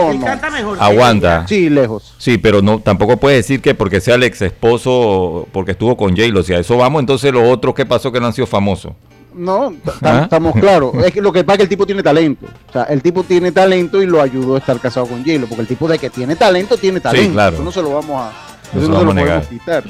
aguanta. 0.80 1.46
Sí, 1.48 1.70
lejos. 1.70 2.16
Sí, 2.18 2.38
pero 2.38 2.62
no, 2.62 2.80
tampoco 2.80 3.18
puedes 3.18 3.40
decir 3.40 3.62
que 3.62 3.76
porque 3.76 4.00
sea 4.00 4.16
el 4.16 4.24
ex 4.24 4.42
esposo, 4.42 5.48
porque 5.52 5.72
estuvo 5.72 5.98
con 5.98 6.16
J-Lo, 6.16 6.44
si 6.44 6.54
a 6.54 6.60
eso 6.60 6.78
vamos, 6.78 7.02
entonces 7.02 7.34
los 7.34 7.50
otros, 7.50 7.76
¿qué 7.76 7.86
pasó 7.86 8.12
que 8.12 8.20
no 8.20 8.28
han 8.28 8.34
sido 8.34 8.48
famosos? 8.48 8.94
No, 9.36 9.74
¿Ah? 10.02 10.22
estamos 10.24 10.54
claros. 10.54 10.94
Es 11.04 11.12
que 11.12 11.22
lo 11.22 11.34
que 11.34 11.44
pasa 11.44 11.56
es 11.56 11.58
que 11.58 11.64
el 11.64 11.70
tipo 11.70 11.86
tiene 11.86 12.04
talento. 12.04 12.46
O 12.70 12.72
sea, 12.72 12.84
el 12.84 13.02
tipo 13.02 13.24
tiene 13.24 13.52
talento 13.52 14.02
y 14.02 14.06
lo 14.06 14.22
ayudó 14.22 14.56
a 14.56 14.60
estar 14.60 14.80
casado 14.80 15.08
con 15.08 15.24
J-Lo, 15.24 15.48
porque 15.48 15.62
el 15.62 15.68
tipo 15.68 15.88
de 15.88 15.98
que 15.98 16.10
tiene 16.10 16.36
talento, 16.36 16.78
tiene 16.78 17.00
talento. 17.00 17.30
Sí, 17.30 17.34
claro. 17.34 17.56
Eso 17.56 17.64
no 17.64 17.72
se 17.72 17.82
lo 17.82 17.96
vamos 17.96 18.22
a 18.22 18.53
no, 18.76 19.04
lo 19.04 19.14
podemos 19.14 19.48
quitar. 19.48 19.84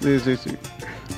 Sí, 0.00 0.20
sí, 0.20 0.36
sí. 0.36 0.50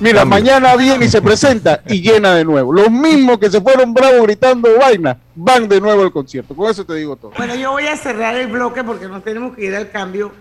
Mira, 0.00 0.24
mañana 0.24 0.76
viene 0.76 1.06
y 1.06 1.08
se 1.08 1.22
presenta 1.22 1.80
y 1.86 2.02
llena 2.02 2.34
de 2.34 2.44
nuevo. 2.44 2.72
Los 2.72 2.90
mismos 2.90 3.38
que 3.38 3.50
se 3.50 3.60
fueron 3.60 3.94
bravos 3.94 4.22
gritando 4.22 4.68
vaina, 4.78 5.18
van 5.34 5.68
de 5.68 5.80
nuevo 5.80 6.02
al 6.02 6.12
concierto. 6.12 6.54
Con 6.54 6.70
eso 6.70 6.84
te 6.84 6.94
digo 6.94 7.16
todo. 7.16 7.32
Bueno, 7.36 7.54
yo 7.54 7.72
voy 7.72 7.86
a 7.86 7.96
cerrar 7.96 8.36
el 8.36 8.48
bloque 8.48 8.84
porque 8.84 9.08
nos 9.08 9.24
tenemos 9.24 9.56
que 9.56 9.64
ir 9.64 9.74
al 9.74 9.90
cambio 9.90 10.32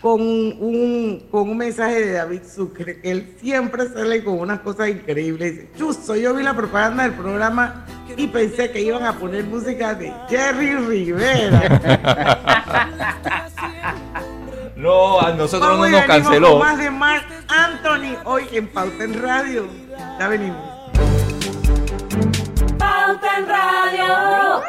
con 0.00 0.20
un, 0.20 1.22
con 1.30 1.48
un 1.48 1.56
mensaje 1.56 2.04
de 2.04 2.12
David 2.12 2.42
Sucre, 2.44 3.00
que 3.00 3.10
él 3.10 3.36
siempre 3.40 3.88
sale 3.88 4.22
con 4.24 4.40
unas 4.40 4.58
cosas 4.60 4.88
increíbles. 4.88 5.66
Justo, 5.78 6.16
yo 6.16 6.34
vi 6.34 6.42
la 6.42 6.54
propaganda 6.54 7.04
del 7.04 7.12
programa 7.12 7.86
y 8.16 8.26
pensé 8.26 8.72
que 8.72 8.82
iban 8.82 9.04
a 9.04 9.12
poner 9.18 9.44
música 9.44 9.94
de 9.94 10.12
Jerry 10.28 10.74
Rivera. 10.74 11.62
No, 14.82 15.20
a 15.20 15.32
nosotros 15.32 15.78
no 15.78 15.88
nos 15.88 16.04
canceló. 16.06 16.58
más 16.58 16.76
de 16.76 16.90
Mark 16.90 17.24
Anthony 17.46 18.16
hoy 18.24 18.42
en 18.50 18.66
Pauta 18.66 19.04
en 19.04 19.22
Radio. 19.22 19.68
Ya 20.18 20.26
venimos. 20.26 20.58
Pauta 22.78 23.38
en 23.38 23.46
Radio. 23.46 24.62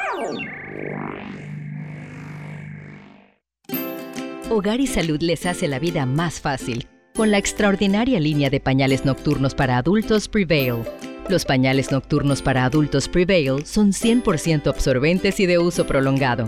Hogar 4.52 4.80
y 4.80 4.86
Salud 4.86 5.20
les 5.20 5.48
hace 5.48 5.68
la 5.68 5.80
vida 5.80 6.06
más 6.06 6.40
fácil 6.40 6.88
con 7.16 7.32
la 7.32 7.40
extraordinaria 7.40 8.20
línea 8.20 8.52
de 8.52 8.60
pañales 8.60 9.06
nocturnos 9.06 9.56
para 9.56 9.78
adultos 9.78 10.28
Prevail. 10.28 10.84
Los 11.28 11.44
pañales 11.44 11.92
nocturnos 11.92 12.44
para 12.44 12.66
adultos 12.66 13.10
Prevail 13.10 13.66
son 13.66 13.94
100% 13.94 14.68
absorbentes 14.68 15.40
y 15.40 15.48
de 15.48 15.58
uso 15.58 15.88
prolongado 15.88 16.48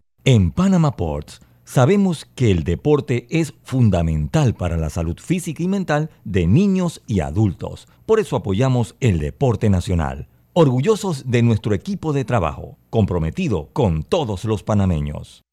En 0.23 0.51
Panama 0.51 0.95
Ports 0.97 1.41
sabemos 1.63 2.27
que 2.35 2.51
el 2.51 2.63
deporte 2.63 3.25
es 3.31 3.55
fundamental 3.63 4.53
para 4.53 4.77
la 4.77 4.91
salud 4.91 5.17
física 5.17 5.63
y 5.63 5.67
mental 5.67 6.11
de 6.25 6.45
niños 6.45 7.01
y 7.07 7.21
adultos. 7.21 7.87
Por 8.05 8.19
eso 8.19 8.35
apoyamos 8.35 8.95
el 8.99 9.17
deporte 9.17 9.67
nacional. 9.71 10.27
Orgullosos 10.53 11.31
de 11.31 11.41
nuestro 11.41 11.73
equipo 11.73 12.13
de 12.13 12.23
trabajo, 12.23 12.77
comprometido 12.91 13.69
con 13.73 14.03
todos 14.03 14.45
los 14.45 14.61
panameños. 14.61 15.43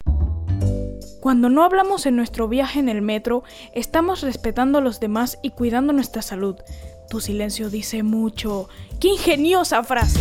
Cuando 1.23 1.49
no 1.49 1.65
hablamos 1.65 2.05
en 2.05 2.17
nuestro 2.17 2.47
viaje 2.47 2.79
en 2.79 2.91
el 2.91 3.01
metro, 3.01 3.45
estamos 3.75 4.21
respetando 4.21 4.77
a 4.79 4.83
los 4.83 5.01
demás 5.01 5.39
y 5.43 5.51
cuidando 5.51 5.95
nuestra 5.95 6.21
salud. 6.21 6.57
Tu 7.09 7.21
silencio 7.21 7.71
dice 7.71 8.03
mucho. 8.03 8.69
¡Qué 9.01 9.09
ingeniosa 9.09 9.83
frase! 9.83 10.21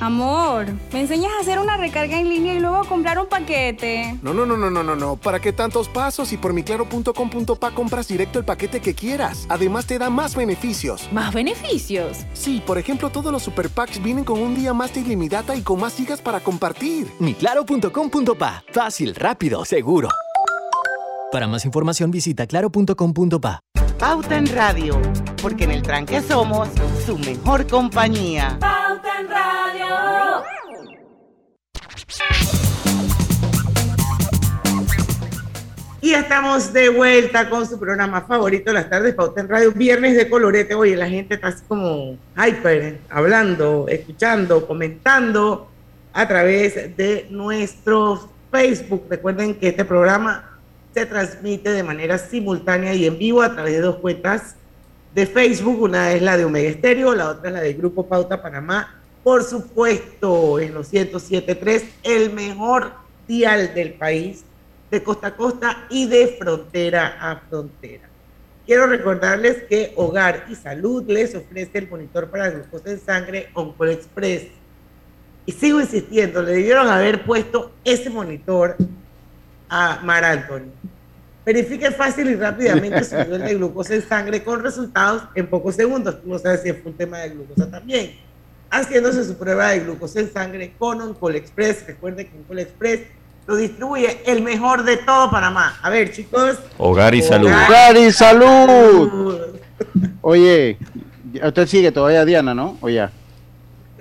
Amor, 0.00 0.66
¿me 0.92 1.00
enseñas 1.02 1.30
a 1.38 1.40
hacer 1.42 1.60
una 1.60 1.76
recarga 1.76 2.18
en 2.18 2.28
línea 2.28 2.54
y 2.54 2.58
luego 2.58 2.76
a 2.76 2.84
comprar 2.84 3.16
un 3.18 3.26
paquete? 3.26 4.18
No, 4.22 4.34
no, 4.34 4.44
no, 4.44 4.56
no, 4.56 4.68
no, 4.68 4.82
no, 4.82 4.96
no. 4.96 5.16
¿Para 5.16 5.38
qué 5.38 5.52
tantos 5.52 5.88
pasos? 5.88 6.32
Y 6.32 6.36
por 6.36 6.52
miclaro.com.pa 6.52 7.70
compras 7.70 8.08
directo 8.08 8.40
el 8.40 8.44
paquete 8.44 8.80
que 8.80 8.94
quieras. 8.94 9.46
Además 9.48 9.86
te 9.86 9.98
da 9.98 10.10
más 10.10 10.34
beneficios. 10.34 11.08
¿Más 11.12 11.32
beneficios? 11.32 12.26
Sí, 12.32 12.60
por 12.66 12.76
ejemplo, 12.76 13.10
todos 13.10 13.30
los 13.32 13.44
super 13.44 13.70
packs 13.70 14.02
vienen 14.02 14.24
con 14.24 14.40
un 14.42 14.56
día 14.56 14.74
más 14.74 14.92
de 14.92 15.00
ilimitada 15.00 15.54
y 15.54 15.62
con 15.62 15.78
más 15.80 15.94
gigas 15.94 16.20
para 16.20 16.40
compartir. 16.40 17.08
Miclaro.com.pa. 17.20 18.64
Fácil, 18.72 19.14
rápido, 19.14 19.64
seguro. 19.64 20.08
Para 21.30 21.46
más 21.46 21.64
información 21.64 22.10
visita 22.10 22.48
claro.com.pa. 22.48 23.60
Pauta 23.98 24.36
en 24.36 24.46
Radio, 24.48 25.00
porque 25.40 25.64
en 25.64 25.70
el 25.70 25.82
tranque 25.82 26.20
somos 26.20 26.68
su 27.06 27.16
mejor 27.16 27.66
compañía. 27.68 28.58
Pauta 28.60 29.20
en 29.20 29.28
Radio. 29.28 29.63
Y 36.04 36.12
estamos 36.12 36.70
de 36.74 36.90
vuelta 36.90 37.48
con 37.48 37.66
su 37.66 37.80
programa 37.80 38.20
favorito 38.20 38.74
las 38.74 38.90
tardes, 38.90 39.14
Pauta 39.14 39.40
en 39.40 39.48
Radio, 39.48 39.72
viernes 39.72 40.14
de 40.16 40.28
colorete. 40.28 40.74
Oye, 40.74 40.96
la 40.96 41.08
gente 41.08 41.36
está 41.36 41.48
así 41.48 41.64
como 41.66 42.18
hyper, 42.36 42.98
hablando, 43.08 43.86
escuchando, 43.88 44.66
comentando 44.66 45.70
a 46.12 46.28
través 46.28 46.94
de 46.94 47.26
nuestro 47.30 48.30
Facebook. 48.52 49.06
Recuerden 49.08 49.54
que 49.54 49.68
este 49.68 49.86
programa 49.86 50.58
se 50.92 51.06
transmite 51.06 51.70
de 51.70 51.82
manera 51.82 52.18
simultánea 52.18 52.92
y 52.92 53.06
en 53.06 53.18
vivo 53.18 53.40
a 53.40 53.54
través 53.54 53.72
de 53.72 53.80
dos 53.80 53.96
cuentas 53.96 54.56
de 55.14 55.26
Facebook. 55.26 55.80
Una 55.80 56.12
es 56.12 56.20
la 56.20 56.36
de 56.36 56.44
Omega 56.44 56.68
Estéreo, 56.68 57.14
la 57.14 57.30
otra 57.30 57.48
es 57.48 57.54
la 57.54 57.60
del 57.62 57.76
Grupo 57.78 58.06
Pauta 58.06 58.42
Panamá. 58.42 59.00
Por 59.24 59.42
supuesto, 59.42 60.60
en 60.60 60.74
los 60.74 60.92
107.3, 60.92 61.82
el 62.02 62.34
mejor 62.34 62.92
dial 63.26 63.72
del 63.74 63.94
país, 63.94 64.44
de 64.90 65.02
costa 65.02 65.28
a 65.28 65.36
costa 65.36 65.86
y 65.88 66.06
de 66.06 66.36
frontera 66.38 67.16
a 67.18 67.40
frontera. 67.48 68.06
Quiero 68.66 68.86
recordarles 68.86 69.62
que 69.64 69.92
Hogar 69.96 70.44
y 70.50 70.54
Salud 70.54 71.04
les 71.08 71.34
ofrece 71.34 71.78
el 71.78 71.88
monitor 71.88 72.28
para 72.28 72.50
glucosa 72.50 72.90
en 72.90 73.00
sangre 73.00 73.48
Oncol 73.54 73.90
Express. 73.90 74.48
Y 75.46 75.52
sigo 75.52 75.80
insistiendo, 75.80 76.42
le 76.42 76.52
debieron 76.52 76.86
haber 76.88 77.24
puesto 77.24 77.72
ese 77.82 78.10
monitor 78.10 78.76
a 79.70 80.00
Mar 80.02 80.22
Anthony. 80.22 80.70
Verifique 81.46 81.90
fácil 81.90 82.30
y 82.30 82.34
rápidamente 82.34 83.04
su 83.04 83.16
nivel 83.16 83.42
de 83.42 83.54
glucosa 83.54 83.94
en 83.94 84.06
sangre 84.06 84.44
con 84.44 84.62
resultados 84.62 85.22
en 85.34 85.46
pocos 85.46 85.74
segundos. 85.74 86.20
Tú 86.22 86.28
no 86.28 86.38
sabes 86.38 86.60
si 86.62 86.72
fue 86.74 86.92
un 86.92 86.96
tema 86.98 87.20
de 87.20 87.30
glucosa 87.30 87.70
también. 87.70 88.23
Haciéndose 88.78 89.24
su 89.24 89.36
prueba 89.38 89.70
de 89.70 89.80
glucosa 89.80 90.18
en 90.20 90.32
sangre 90.32 90.72
con 90.78 91.00
Oncol 91.00 91.36
Express. 91.36 91.86
Recuerde 91.86 92.26
que 92.26 92.36
Oncol 92.36 92.58
Express 92.58 93.00
lo 93.46 93.54
distribuye 93.56 94.20
el 94.26 94.42
mejor 94.42 94.82
de 94.84 94.96
todo 94.96 95.30
Panamá. 95.30 95.78
A 95.80 95.90
ver, 95.90 96.10
chicos. 96.12 96.58
Hogar 96.78 97.14
y 97.14 97.22
salud. 97.22 97.46
Hogar 97.48 97.96
y 97.96 98.10
salud. 98.10 99.52
Oye, 100.22 100.76
usted 101.42 101.66
sigue 101.68 101.92
todavía, 101.92 102.24
Diana, 102.24 102.52
¿no? 102.52 102.76
O 102.80 102.88
ya. 102.88 103.12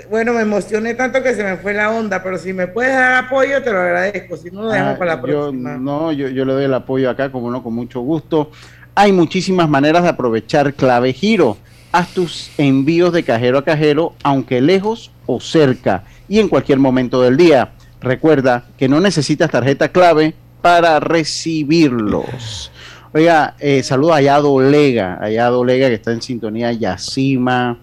Bueno, 0.09 0.33
me 0.33 0.41
emocioné 0.41 0.95
tanto 0.95 1.21
que 1.21 1.35
se 1.35 1.43
me 1.43 1.57
fue 1.57 1.73
la 1.75 1.91
onda, 1.91 2.23
pero 2.23 2.39
si 2.39 2.51
me 2.51 2.67
puedes 2.67 2.93
dar 2.93 3.25
apoyo, 3.25 3.61
te 3.61 3.71
lo 3.71 3.79
agradezco. 3.79 4.37
Si 4.37 4.49
no, 4.49 4.63
lo 4.63 4.69
dejamos 4.71 4.95
Ah, 4.95 4.97
para 4.97 5.15
la 5.15 5.21
yo, 5.21 5.21
próxima. 5.27 5.77
no, 5.77 6.11
yo, 6.11 6.29
yo 6.29 6.45
le 6.45 6.53
doy 6.53 6.63
el 6.65 6.73
apoyo 6.73 7.09
acá, 7.11 7.31
como 7.31 7.51
no, 7.51 7.61
con 7.61 7.73
mucho 7.75 8.01
gusto. 8.01 8.49
Hay 8.95 9.11
muchísimas 9.11 9.69
maneras 9.69 10.01
de 10.03 10.09
aprovechar 10.09 10.73
clave 10.73 11.13
giro. 11.13 11.57
Haz 11.93 12.09
tus 12.09 12.49
envíos 12.57 13.13
de 13.13 13.21
cajero 13.21 13.59
a 13.59 13.63
cajero, 13.63 14.13
aunque 14.23 14.61
lejos 14.61 15.11
o 15.27 15.39
cerca, 15.39 16.03
y 16.27 16.39
en 16.39 16.49
cualquier 16.49 16.79
momento 16.79 17.21
del 17.21 17.37
día. 17.37 17.73
Recuerda 18.01 18.65
que 18.79 18.89
no 18.89 18.99
necesitas 18.99 19.51
tarjeta 19.51 19.89
clave 19.89 20.33
para 20.63 20.99
recibirlos. 20.99 22.71
Oiga, 23.13 23.55
eh, 23.59 23.83
saludos 23.83 24.15
a 24.15 24.21
Yado 24.21 24.59
Lega, 24.59 25.19
a 25.21 25.29
que 25.29 25.93
está 25.93 26.11
en 26.11 26.23
sintonía, 26.23 26.71
Yacima, 26.71 27.77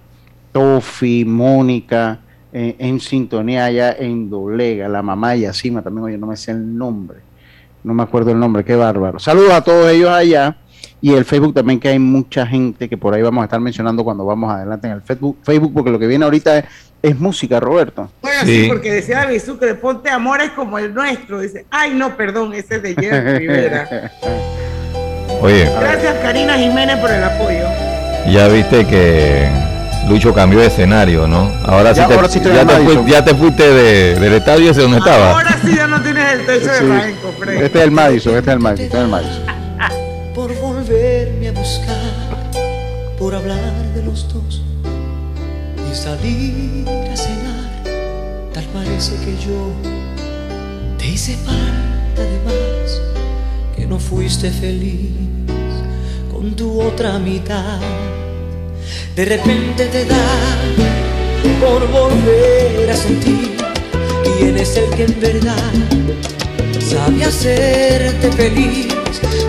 Tofi, 0.50 1.24
Mónica, 1.24 2.18
eh, 2.52 2.74
en 2.80 2.98
sintonía 2.98 3.66
allá 3.66 3.92
en 3.96 4.28
Dolega, 4.28 4.88
la 4.88 5.02
mamá 5.02 5.34
de 5.34 5.42
Yacima 5.42 5.82
también, 5.82 6.06
oye, 6.06 6.18
no 6.18 6.26
me 6.26 6.36
sé 6.36 6.50
el 6.50 6.76
nombre, 6.76 7.18
no 7.84 7.94
me 7.94 8.02
acuerdo 8.02 8.32
el 8.32 8.40
nombre, 8.40 8.64
qué 8.64 8.74
bárbaro. 8.74 9.20
Saludos 9.20 9.52
a 9.52 9.62
todos 9.62 9.88
ellos 9.88 10.10
allá 10.10 10.56
y 11.02 11.14
el 11.14 11.24
Facebook 11.24 11.54
también 11.54 11.80
que 11.80 11.88
hay 11.88 11.98
mucha 11.98 12.46
gente 12.46 12.88
que 12.88 12.96
por 12.96 13.14
ahí 13.14 13.22
vamos 13.22 13.42
a 13.42 13.44
estar 13.44 13.60
mencionando 13.60 14.04
cuando 14.04 14.24
vamos 14.24 14.52
adelante 14.52 14.86
en 14.86 14.94
el 14.94 15.02
Facebook, 15.02 15.38
Facebook 15.42 15.72
porque 15.74 15.90
lo 15.90 15.98
que 15.98 16.06
viene 16.06 16.24
ahorita 16.24 16.58
es, 16.58 16.64
es 17.02 17.18
música, 17.18 17.58
Roberto. 17.60 18.10
Bueno, 18.20 18.40
sí, 18.44 18.66
porque 18.68 18.92
decía 18.92 19.20
David 19.20 19.40
Sucre, 19.44 19.74
ponte 19.74 20.10
amores 20.10 20.50
como 20.50 20.78
el 20.78 20.92
nuestro. 20.92 21.40
Dice, 21.40 21.64
ay, 21.70 21.92
no, 21.94 22.16
perdón, 22.16 22.52
ese 22.54 22.76
es 22.76 22.82
de 22.82 22.94
Jerry 22.94 23.38
Rivera. 23.46 24.10
Oye, 25.42 25.70
Gracias, 25.80 26.14
Karina 26.22 26.54
Jiménez, 26.58 26.96
por 26.98 27.10
el 27.10 27.24
apoyo. 27.24 27.64
ya 28.30 28.48
viste 28.48 28.86
que 28.86 29.48
Lucho 30.08 30.34
cambió 30.34 30.60
de 30.60 30.66
escenario, 30.66 31.26
¿no? 31.26 31.50
Ahora 31.64 31.94
sí 31.94 32.00
Ya, 32.00 32.08
te, 32.08 32.14
ahora 32.14 32.28
sí 32.28 32.38
estoy 32.38 32.52
ya 32.54 32.66
te, 32.66 32.72
Madison. 32.74 33.02
fui- 33.04 33.10
ya 33.12 33.24
te 33.24 33.34
fuiste 33.34 33.62
de- 33.72 34.20
del 34.20 34.32
estadio 34.34 34.70
ese 34.70 34.82
donde 34.82 34.98
estaba. 34.98 35.30
Ahora 35.32 35.56
sí 35.64 35.74
ya 35.74 35.86
no 35.86 36.02
tienes 36.02 36.32
el 36.34 36.46
techo 36.46 36.68
Sí. 36.78 36.84
de 36.86 37.32
Fred. 37.38 37.62
Este 37.62 37.78
es 37.78 37.84
el 37.84 37.90
Madison, 37.90 38.36
este 38.36 38.50
es 38.50 38.54
el 38.54 38.60
Madison, 38.60 38.84
este 38.86 38.96
es 38.98 39.02
el 39.04 39.08
Madison. 39.10 39.42
Volverme 40.90 41.48
a 41.48 41.52
buscar, 41.52 42.50
por 43.16 43.34
hablar 43.34 43.94
de 43.94 44.02
los 44.02 44.26
dos 44.32 44.60
y 45.90 45.94
salir 45.94 46.88
a 46.88 47.16
cenar. 47.16 48.50
Tal 48.52 48.64
parece 48.72 49.14
que 49.24 49.36
yo 49.36 49.72
te 50.98 51.06
hice 51.06 51.36
falta 51.36 52.22
de 52.22 52.38
más, 52.44 53.00
que 53.76 53.86
no 53.86 54.00
fuiste 54.00 54.50
feliz 54.50 55.12
con 56.32 56.56
tu 56.56 56.82
otra 56.82 57.18
mitad. 57.20 57.78
De 59.14 59.24
repente 59.24 59.86
te 59.86 60.04
da 60.06 60.26
por 61.60 61.86
volver 61.88 62.90
a 62.90 62.96
sentir 62.96 63.56
quién 64.24 64.56
es 64.56 64.76
el 64.76 64.90
que 64.90 65.04
en 65.04 65.20
verdad 65.20 65.72
sabe 66.80 67.24
hacerte 67.24 68.32
feliz, 68.32 68.88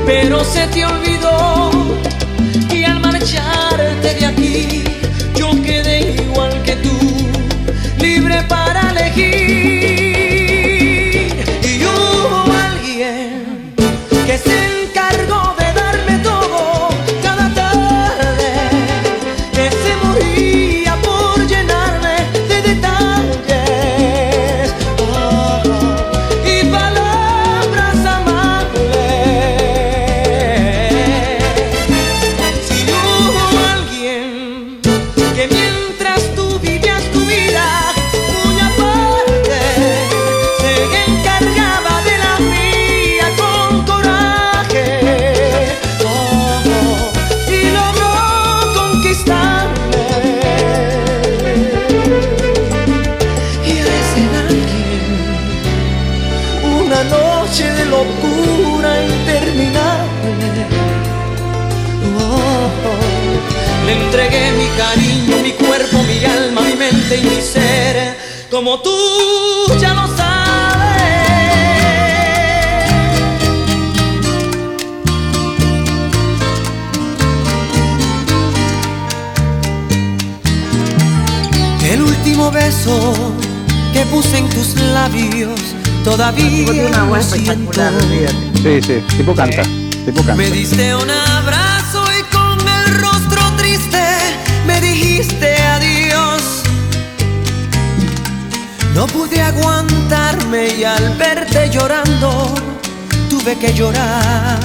pero 0.05 0.43
se 0.43 0.67
te 0.67 0.85
olvidó 0.85 1.71
y 2.73 2.83
al 2.83 2.99
marcharte 2.99 4.13
de 4.15 4.25
aquí 4.25 4.83
yo 5.35 5.49
quedé 5.63 6.15
igual 6.23 6.61
que 6.63 6.75
tú, 6.77 6.97
libre 7.99 8.43
para 8.43 8.91
elegir. 8.91 9.60
Beso 82.81 83.13
que 83.93 84.05
puse 84.05 84.37
en 84.37 84.49
tus 84.49 84.75
labios 84.75 85.59
todavía 86.03 86.65
una 86.87 87.21
siento. 87.21 87.71
Sí, 88.63 88.81
sí, 88.81 89.03
tipo 89.17 89.35
canta, 89.35 89.63
tipo 90.05 90.23
canta. 90.23 90.35
Me 90.35 90.49
diste 90.49 90.95
un 90.95 91.09
abrazo 91.09 92.03
y 92.17 92.23
con 92.35 92.59
el 92.67 92.99
rostro 92.99 93.41
triste 93.57 94.01
me 94.65 94.81
dijiste 94.81 95.55
adiós. 95.61 96.41
No 98.95 99.07
pude 99.07 99.41
aguantarme 99.41 100.75
y 100.79 100.83
al 100.83 101.15
verte 101.17 101.69
llorando 101.69 102.53
tuve 103.29 103.57
que 103.57 103.73
llorar. 103.73 104.59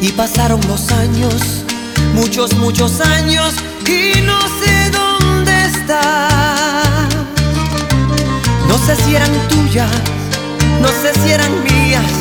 Y 0.00 0.12
pasaron 0.12 0.60
los 0.68 0.90
años, 0.92 1.64
muchos, 2.14 2.54
muchos 2.54 3.00
años 3.00 3.54
y 3.88 4.20
no 4.22 4.40
sé 4.60 4.90
dónde 4.90 5.52
está. 5.66 6.28
No 8.68 8.76
sé 8.78 8.94
si 8.96 9.16
eran 9.16 9.32
tuyas, 9.48 9.90
no 10.80 10.88
sé 10.88 11.12
si 11.20 11.32
eran 11.32 11.52
mías, 11.64 12.12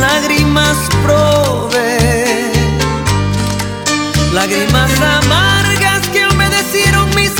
lágrimas 0.00 0.76
probé. 1.02 2.52
Lágrimas 4.32 4.90
amargas 5.00 6.02
que 6.12 6.26
humedecieron 6.26 7.08
mis 7.14 7.34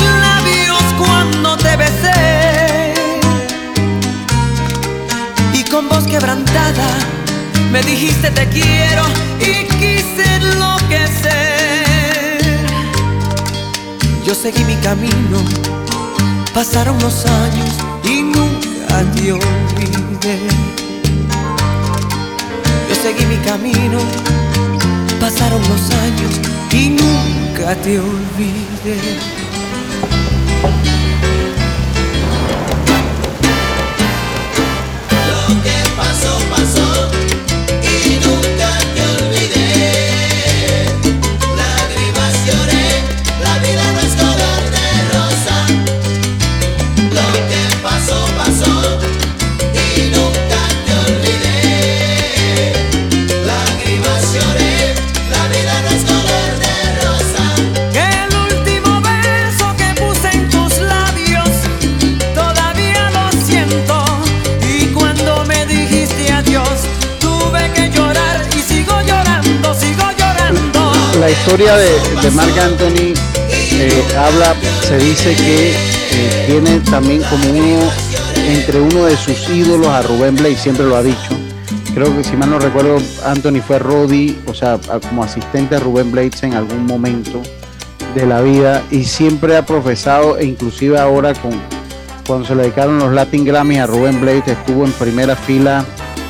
cuando 0.98 1.56
te 1.56 1.76
besé. 1.76 2.94
Y 5.52 5.64
con 5.64 5.88
voz 5.88 6.04
quebrantada 6.04 6.88
me 7.72 7.82
dijiste 7.82 8.30
te 8.30 8.48
quiero 8.48 9.04
y 9.40 9.66
quise 9.78 10.24
enloquecer. 10.36 11.53
Yo 14.24 14.34
seguí 14.34 14.64
mi 14.64 14.74
camino, 14.76 15.38
pasaron 16.54 16.98
los 17.00 17.26
años 17.26 17.70
y 18.04 18.22
nunca 18.22 19.02
te 19.14 19.32
olvidé. 19.32 20.38
Yo 22.88 22.94
seguí 23.02 23.26
mi 23.26 23.36
camino, 23.44 23.98
pasaron 25.20 25.60
los 25.60 25.90
años 25.90 26.40
y 26.72 26.88
nunca 26.88 27.74
te 27.76 27.98
olvidé. 27.98 29.44
La 71.24 71.30
historia 71.30 71.74
de, 71.76 71.88
de 72.20 72.30
Marc 72.32 72.58
Anthony 72.58 73.14
eh, 73.72 74.04
habla, 74.18 74.54
se 74.82 74.98
dice 74.98 75.34
que 75.34 75.70
eh, 75.70 76.44
tiene 76.46 76.80
también 76.80 77.22
como 77.22 77.48
uno, 77.48 77.90
entre 78.46 78.78
uno 78.78 79.06
de 79.06 79.16
sus 79.16 79.48
ídolos 79.48 79.86
a 79.86 80.02
Rubén 80.02 80.36
Blake, 80.36 80.56
siempre 80.56 80.84
lo 80.84 80.96
ha 80.96 81.02
dicho. 81.02 81.30
Creo 81.94 82.14
que 82.14 82.22
si 82.24 82.36
mal 82.36 82.50
no 82.50 82.58
recuerdo, 82.58 82.98
Anthony 83.24 83.62
fue 83.66 83.78
Roddy, 83.78 84.38
o 84.44 84.52
sea, 84.52 84.78
como 85.08 85.24
asistente 85.24 85.76
a 85.76 85.80
Rubén 85.80 86.12
Blades 86.12 86.42
en 86.42 86.52
algún 86.52 86.84
momento 86.84 87.40
de 88.14 88.26
la 88.26 88.42
vida 88.42 88.82
y 88.90 89.04
siempre 89.04 89.56
ha 89.56 89.64
profesado, 89.64 90.36
e 90.36 90.44
inclusive 90.44 90.98
ahora 90.98 91.32
con 91.32 91.52
cuando 92.26 92.46
se 92.46 92.54
le 92.54 92.64
dedicaron 92.64 92.98
los 92.98 93.14
Latin 93.14 93.46
Grammy 93.46 93.78
a 93.78 93.86
Rubén 93.86 94.20
Blades, 94.20 94.48
estuvo 94.48 94.84
en 94.84 94.92
primera 94.92 95.36
fila 95.36 95.86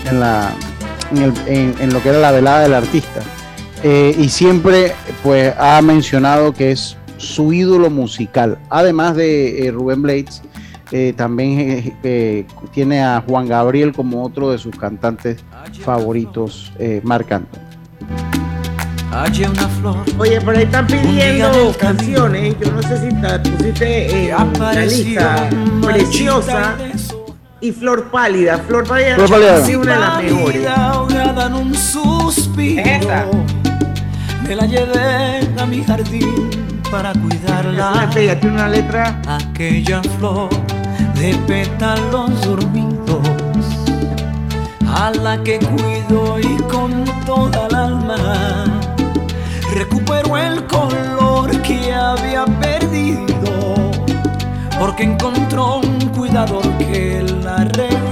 en, 0.09 0.20
la, 0.20 0.54
en 1.48 1.92
lo 1.92 2.00
que 2.00 2.11
era 2.11 2.18
la 2.18 2.30
velada 2.30 2.61
del 2.61 2.74
artista 2.74 3.22
eh, 3.87 4.16
y 4.18 4.31
siempre 4.31 4.94
pues 5.23 5.55
ha 5.59 5.83
mencionado 5.83 6.55
que 6.55 6.73
es 6.73 6.97
su 7.18 7.53
ídolo 7.53 7.90
musical. 7.90 8.59
Además 8.70 9.14
de 9.14 9.66
eh, 9.66 9.70
Rubén 9.70 10.01
Blades, 10.01 10.40
eh, 10.90 11.12
también 11.14 11.94
tiene 12.73 13.05
a 13.05 13.23
Juan 13.29 13.47
Gabriel 13.47 13.92
como 13.92 14.25
otro 14.25 14.51
de 14.51 14.59
sus 14.59 14.75
cantantes 14.75 15.44
favoritos, 15.81 16.73
marcando. 17.03 17.49
Oye, 20.18 20.40
por 20.40 20.57
ahí 20.57 20.62
están 20.62 20.87
pidiendo 20.87 21.75
canciones. 21.79 22.57
Yo 22.59 22.73
no 22.73 22.83
sé 22.83 23.01
si 23.01 23.14
te 23.14 23.51
pusiste 23.51 24.35
la 24.59 24.85
lista 24.87 25.51
preciosa 25.83 26.75
y 27.61 27.70
Flor 27.70 28.11
Pálida. 28.11 28.59
Flor 28.59 28.88
Pálida, 28.88 29.16
Flor 29.16 29.29
Pálida. 29.29 29.59
es 29.59 29.77
una 29.77 29.94
de 29.94 30.01
las 30.01 30.23
mejores 30.23 30.66
me 34.46 34.54
la 34.54 34.66
llevé 34.66 35.40
a 35.59 35.66
mi 35.66 35.83
jardín 35.83 36.50
para 36.90 37.12
cuidarla. 37.12 38.09
Pégate 38.12 38.46
una 38.46 38.68
letra. 38.68 39.20
Aquella 39.26 40.02
flor 40.18 40.50
de 41.14 41.35
pétalos 41.46 42.40
dormidos, 42.42 43.26
a 44.87 45.11
la 45.11 45.42
que 45.42 45.59
cuido 45.59 46.38
y 46.38 46.57
con 46.64 47.04
toda 47.24 47.66
el 47.68 47.74
alma 47.74 48.64
recupero 49.74 50.37
el 50.37 50.64
color 50.66 51.50
que 51.62 51.92
había 51.92 52.44
perdido, 52.44 53.90
porque 54.78 55.04
encontró 55.04 55.78
un 55.78 55.98
cuidador 56.09 56.66
que 56.78 57.22
la 57.42 57.64
regara. 57.64 58.03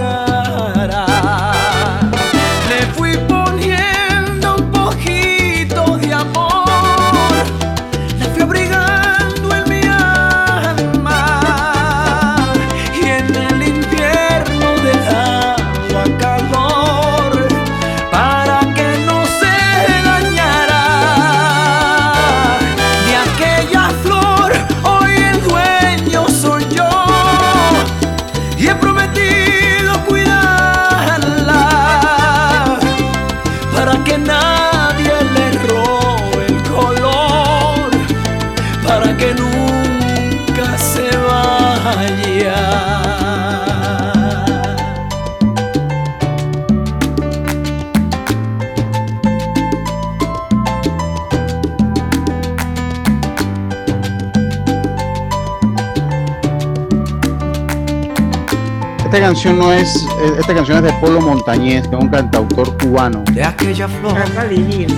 Esta 59.12 59.27
canción 59.27 59.59
no 59.59 59.70
es, 59.70 60.07
eh, 60.07 60.37
esta 60.40 60.55
canción 60.55 60.79
es 60.79 60.85
de 60.85 60.92
Polo 60.98 61.20
Montañez, 61.20 61.87
que 61.87 61.96
es 61.96 62.03
un 62.03 62.09
cantautor 62.09 62.79
cubano. 62.79 63.22
De 63.31 63.44
aquella 63.44 63.87
flor 63.87 64.14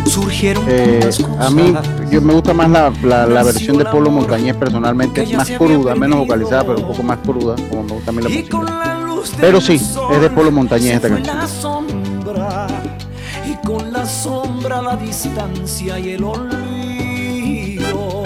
surgieron 0.07 0.64
eh, 0.68 1.11
A 1.40 1.50
mí 1.50 1.74
yo 2.12 2.20
me 2.20 2.33
gusta 2.33 2.55
más 2.55 2.70
la, 2.70 2.92
la, 3.27 3.42
versión 3.42 3.77
de 3.77 3.85
Polo 3.85 4.12
Montañez 4.12 4.55
personalmente, 4.55 5.27
más 5.37 5.50
cruda, 5.50 5.96
menos 5.96 6.20
vocalizada, 6.20 6.62
pero 6.62 6.79
un 6.79 6.87
poco 6.87 7.03
más 7.03 7.18
cruda, 7.18 7.57
como 7.68 7.83
me 7.83 7.92
gusta 7.94 8.12
a 8.12 8.14
mí 8.14 8.22
la 8.22 8.29
música. 8.29 8.59
Pero 9.40 9.61
sí, 9.61 9.74
es 9.74 10.20
de 10.20 10.31
Polo 10.31 10.53
Montañez 10.53 10.94
esta 10.94 11.09
canción. 11.09 11.37
Y 13.50 13.66
con 13.66 13.92
la 13.92 14.07
sombra, 14.07 14.81
la 14.81 14.96
distancia 14.96 15.98
y 15.98 16.11
el 16.11 16.22
olvido. 16.22 18.22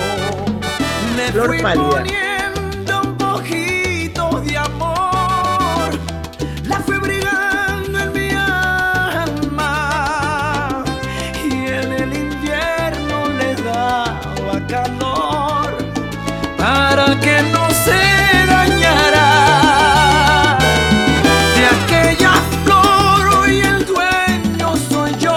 Me 1.16 1.32
Flor 1.32 1.62
pálida. 1.62 2.27
Que 17.28 17.42
no 17.54 17.64
se 17.84 18.00
dañará. 18.46 19.30
De 21.56 21.62
aquella 21.76 22.32
flor 22.64 23.50
y 23.50 23.60
el 23.60 23.84
dueño 23.84 24.68
soy 24.88 25.12
yo 25.18 25.36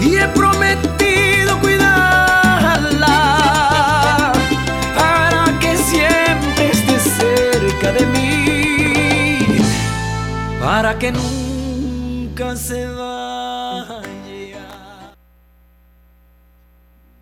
y 0.00 0.16
he 0.16 0.26
prometido 0.28 1.60
cuidarla 1.60 3.16
para 4.98 5.42
que 5.60 5.76
siempre 5.76 6.70
esté 6.72 6.98
cerca 6.98 7.92
de 7.92 8.06
mí, 8.06 9.38
para 10.60 10.98
que 10.98 11.12
nunca 11.12 12.56
se 12.56 12.88
vaya. 12.88 14.04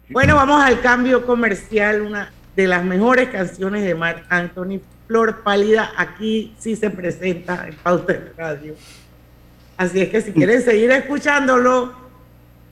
Bueno, 0.08 0.36
vamos 0.36 0.62
al 0.62 0.80
cambio 0.80 1.26
comercial, 1.26 2.00
una 2.02 2.32
de 2.56 2.66
las 2.66 2.84
mejores 2.84 3.28
canciones 3.30 3.82
de 3.82 3.94
Mark 3.94 4.24
Anthony, 4.28 4.80
Flor 5.06 5.42
Pálida, 5.42 5.90
aquí 5.96 6.54
sí 6.58 6.76
se 6.76 6.90
presenta 6.90 7.66
en 7.66 7.74
Pauta 7.76 8.14
en 8.14 8.32
Radio. 8.36 8.74
Así 9.76 10.00
es 10.00 10.10
que 10.10 10.20
si 10.20 10.32
quieren 10.32 10.62
seguir 10.62 10.90
escuchándolo, 10.90 11.92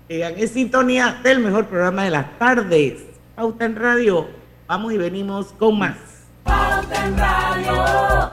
sigan 0.09 0.35
en 0.37 0.49
sintonía 0.49 1.21
del 1.23 1.41
mejor 1.41 1.67
programa 1.67 2.05
de 2.05 2.11
las 2.11 2.39
tardes, 2.39 2.99
Pauta 3.35 3.65
en 3.65 3.77
Radio. 3.77 4.29
Vamos 4.67 4.93
y 4.93 4.99
venimos 4.99 5.47
con 5.59 5.79
más. 5.79 5.97
Pauta 6.45 7.07
en 7.07 7.17
Radio. 7.17 8.31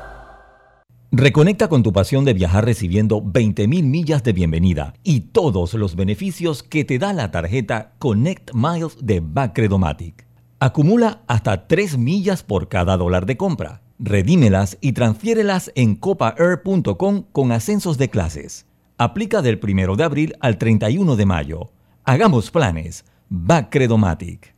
Reconecta 1.12 1.70
con 1.70 1.84
tu 1.84 1.94
pasión 1.94 2.26
de 2.26 2.34
viajar 2.34 2.66
recibiendo 2.66 3.24
20.000 3.24 3.68
millas 3.84 4.24
de 4.24 4.34
bienvenida 4.34 4.94
y 5.04 5.22
todos 5.22 5.74
los 5.74 5.96
beneficios 5.96 6.64
que 6.64 6.84
te 6.84 7.00
da 7.00 7.14
la 7.14 7.32
tarjeta 7.32 7.94
Connect 7.98 8.52
Miles 8.54 8.98
de 9.02 9.22
Bacredomatic. 9.22 10.27
Acumula 10.60 11.22
hasta 11.28 11.68
3 11.68 12.00
millas 12.00 12.42
por 12.42 12.68
cada 12.68 12.98
dólar 12.98 13.28
de 13.28 13.38
compra. 13.38 13.82
Redímelas 14.00 14.78
y 14.82 14.94
transfiérelas 14.94 15.72
en 15.76 15.96
copaair.com 15.96 17.26
con 17.32 17.52
ascensos 17.52 18.00
de 18.00 18.10
clases. 18.10 18.66
Aplica 18.98 19.44
del 19.44 19.60
1 19.62 19.96
de 19.96 20.04
abril 20.04 20.36
al 20.40 20.58
31 20.58 21.16
de 21.16 21.26
mayo. 21.28 21.72
Hagamos 22.04 22.50
planes. 22.50 23.06
Bacredomatic. 23.30 24.56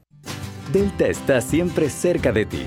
Delta 0.71 1.07
está 1.07 1.41
siempre 1.41 1.89
cerca 1.89 2.31
de 2.31 2.45
ti, 2.45 2.61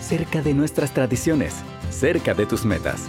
cerca 0.00 0.42
de 0.42 0.52
nuestras 0.52 0.92
tradiciones, 0.92 1.54
cerca 1.90 2.34
de 2.34 2.44
tus 2.44 2.66
metas 2.66 3.08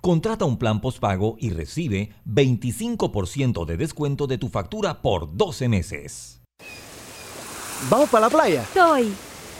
Contrata 0.00 0.46
un 0.46 0.56
plan 0.56 0.80
postpago 0.80 1.36
y 1.38 1.50
recibe 1.50 2.14
25% 2.26 3.66
de 3.66 3.76
descuento 3.76 4.26
de 4.26 4.38
tu 4.38 4.48
factura 4.48 5.02
por 5.02 5.36
12 5.36 5.68
meses. 5.68 6.40
¿Vamos 7.90 8.08
para 8.08 8.26
la 8.26 8.30
playa? 8.30 8.62
Estoy. 8.62 9.12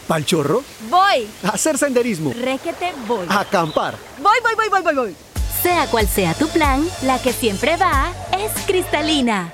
¿Pal 0.07 0.25
chorro? 0.25 0.63
Voy. 0.89 1.27
A 1.43 1.49
hacer 1.49 1.77
senderismo. 1.77 2.33
Réquete, 2.33 2.91
voy. 3.07 3.27
A 3.29 3.41
acampar. 3.41 3.95
Voy, 4.17 4.37
voy, 4.41 4.55
voy, 4.55 4.69
voy, 4.69 4.81
voy, 4.81 4.95
voy. 4.95 5.15
Sea 5.61 5.85
cual 5.87 6.07
sea 6.07 6.33
tu 6.33 6.47
plan, 6.47 6.83
la 7.03 7.21
que 7.21 7.33
siempre 7.33 7.77
va 7.77 8.11
es 8.31 8.51
cristalina. 8.65 9.53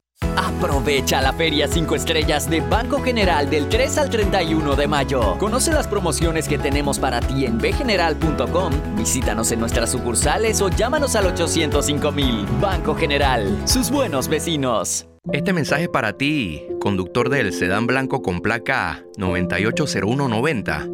Aprovecha 0.61 1.23
la 1.23 1.33
Feria 1.33 1.67
5 1.67 1.95
Estrellas 1.95 2.47
de 2.47 2.61
Banco 2.61 3.01
General 3.01 3.49
del 3.49 3.67
3 3.67 3.97
al 3.97 4.11
31 4.11 4.75
de 4.75 4.87
mayo. 4.87 5.35
Conoce 5.39 5.73
las 5.73 5.87
promociones 5.87 6.47
que 6.47 6.59
tenemos 6.59 6.99
para 6.99 7.19
ti 7.19 7.47
en 7.47 7.57
bgeneral.com. 7.57 8.71
Visítanos 8.95 9.51
en 9.51 9.59
nuestras 9.59 9.89
sucursales 9.89 10.61
o 10.61 10.69
llámanos 10.69 11.15
al 11.15 11.25
805 11.25 12.11
mil. 12.11 12.45
Banco 12.61 12.93
General, 12.93 13.57
sus 13.65 13.89
buenos 13.89 14.27
vecinos. 14.27 15.07
Este 15.33 15.51
mensaje 15.51 15.85
es 15.85 15.89
para 15.89 16.13
ti, 16.13 16.61
conductor 16.79 17.29
del 17.29 17.53
sedán 17.53 17.87
blanco 17.87 18.21
con 18.21 18.41
placa 18.41 19.03
980190. 19.17 20.87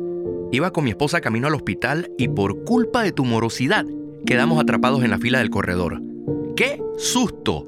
Iba 0.53 0.71
con 0.71 0.85
mi 0.85 0.91
esposa 0.91 1.19
camino 1.19 1.47
al 1.47 1.55
hospital 1.55 2.09
y 2.17 2.29
por 2.29 2.63
culpa 2.63 3.03
de 3.03 3.11
tu 3.11 3.25
morosidad 3.25 3.85
quedamos 4.25 4.61
atrapados 4.61 5.03
en 5.03 5.09
la 5.09 5.17
fila 5.17 5.39
del 5.39 5.49
corredor. 5.49 6.01
¡Qué 6.55 6.81
susto! 6.97 7.67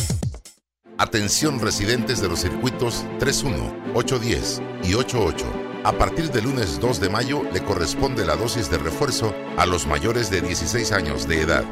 Atención 1.01 1.59
residentes 1.59 2.21
de 2.21 2.29
los 2.29 2.41
circuitos 2.41 3.07
31, 3.17 3.75
810 3.95 4.61
y 4.83 4.93
88. 4.93 5.45
A 5.83 5.93
partir 5.93 6.29
del 6.29 6.43
lunes 6.43 6.79
2 6.79 6.99
de 6.99 7.09
mayo 7.09 7.41
le 7.51 7.63
corresponde 7.63 8.23
la 8.23 8.35
dosis 8.35 8.69
de 8.69 8.77
refuerzo 8.77 9.33
a 9.57 9.65
los 9.65 9.87
mayores 9.87 10.29
de 10.29 10.41
16 10.41 10.91
años 10.91 11.27
de 11.27 11.41
edad. 11.41 11.63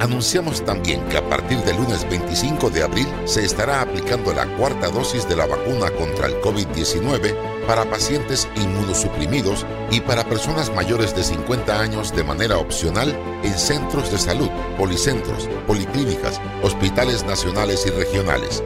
Anunciamos 0.00 0.62
también 0.64 1.02
que 1.08 1.16
a 1.16 1.28
partir 1.28 1.58
del 1.58 1.76
lunes 1.76 2.08
25 2.08 2.68
de 2.70 2.82
abril 2.82 3.06
se 3.24 3.44
estará 3.44 3.80
aplicando 3.80 4.32
la 4.34 4.46
cuarta 4.56 4.88
dosis 4.88 5.26
de 5.26 5.36
la 5.36 5.46
vacuna 5.46 5.90
contra 5.90 6.26
el 6.26 6.40
COVID-19 6.42 7.34
para 7.66 7.84
pacientes 7.86 8.46
inmunosuprimidos 8.56 9.64
y 9.90 10.00
para 10.00 10.24
personas 10.24 10.72
mayores 10.74 11.16
de 11.16 11.24
50 11.24 11.80
años 11.80 12.14
de 12.14 12.24
manera 12.24 12.58
opcional 12.58 13.16
en 13.42 13.58
centros 13.58 14.10
de 14.10 14.18
salud, 14.18 14.50
policentros, 14.76 15.48
policlínicas, 15.66 16.40
hospitales 16.62 17.24
nacionales 17.24 17.86
y 17.86 17.90
regionales. 17.90 18.62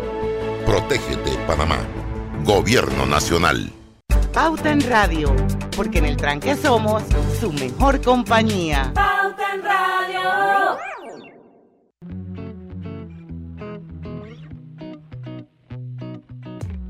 Protégete, 0.66 1.30
Panamá. 1.46 1.78
Gobierno 2.44 3.06
Nacional. 3.06 3.72
Pauta 4.32 4.70
en 4.70 4.80
Radio, 4.88 5.34
porque 5.76 5.98
en 5.98 6.06
el 6.06 6.16
tranque 6.16 6.56
somos 6.56 7.02
su 7.38 7.52
mejor 7.52 8.00
compañía. 8.00 8.92
Pauta 8.94 9.54
en 9.54 9.62
Radio. 9.62 10.09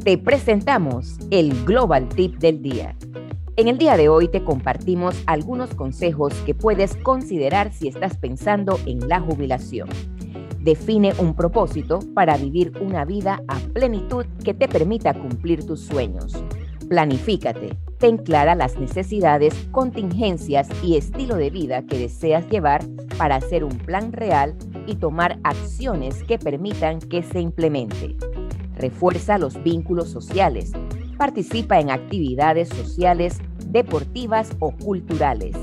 Te 0.04 0.16
presentamos 0.16 1.18
el 1.30 1.66
Global 1.66 2.08
Tip 2.08 2.38
del 2.38 2.62
Día. 2.62 2.96
En 3.56 3.68
el 3.68 3.76
día 3.76 3.98
de 3.98 4.08
hoy 4.08 4.28
te 4.28 4.42
compartimos 4.42 5.14
algunos 5.26 5.74
consejos 5.74 6.32
que 6.46 6.54
puedes 6.54 6.96
considerar 6.96 7.70
si 7.74 7.88
estás 7.88 8.16
pensando 8.16 8.80
en 8.86 9.06
la 9.10 9.20
jubilación. 9.20 9.90
Define 10.58 11.12
un 11.18 11.34
propósito 11.34 11.98
para 12.14 12.38
vivir 12.38 12.72
una 12.80 13.04
vida 13.04 13.42
a 13.46 13.58
plenitud 13.74 14.24
que 14.42 14.54
te 14.54 14.68
permita 14.68 15.12
cumplir 15.12 15.66
tus 15.66 15.80
sueños. 15.80 16.32
Planifícate, 16.88 17.76
ten 17.98 18.16
clara 18.16 18.54
las 18.54 18.78
necesidades, 18.78 19.52
contingencias 19.70 20.66
y 20.82 20.96
estilo 20.96 21.36
de 21.36 21.50
vida 21.50 21.82
que 21.82 21.98
deseas 21.98 22.48
llevar 22.48 22.82
para 23.18 23.36
hacer 23.36 23.64
un 23.64 23.76
plan 23.76 24.14
real 24.14 24.56
y 24.86 24.94
tomar 24.94 25.38
acciones 25.44 26.24
que 26.24 26.38
permitan 26.38 27.00
que 27.00 27.22
se 27.22 27.40
implemente. 27.40 28.16
Refuerza 28.80 29.36
los 29.36 29.62
vínculos 29.62 30.08
sociales. 30.08 30.72
Participa 31.18 31.78
en 31.80 31.90
actividades 31.90 32.70
sociales, 32.70 33.38
deportivas 33.66 34.56
o 34.58 34.70
culturales. 34.70 35.54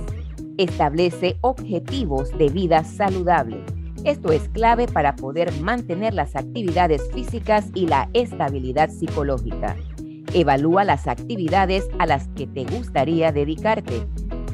Establece 0.59 1.37
objetivos 1.41 2.37
de 2.37 2.49
vida 2.49 2.83
saludable. 2.83 3.63
Esto 4.03 4.31
es 4.31 4.47
clave 4.49 4.87
para 4.87 5.15
poder 5.15 5.51
mantener 5.61 6.13
las 6.13 6.35
actividades 6.35 7.01
físicas 7.11 7.71
y 7.73 7.87
la 7.87 8.07
estabilidad 8.13 8.91
psicológica. 8.91 9.75
Evalúa 10.35 10.83
las 10.83 11.07
actividades 11.07 11.89
a 11.97 12.05
las 12.05 12.27
que 12.29 12.45
te 12.45 12.65
gustaría 12.65 13.31
dedicarte. 13.31 14.05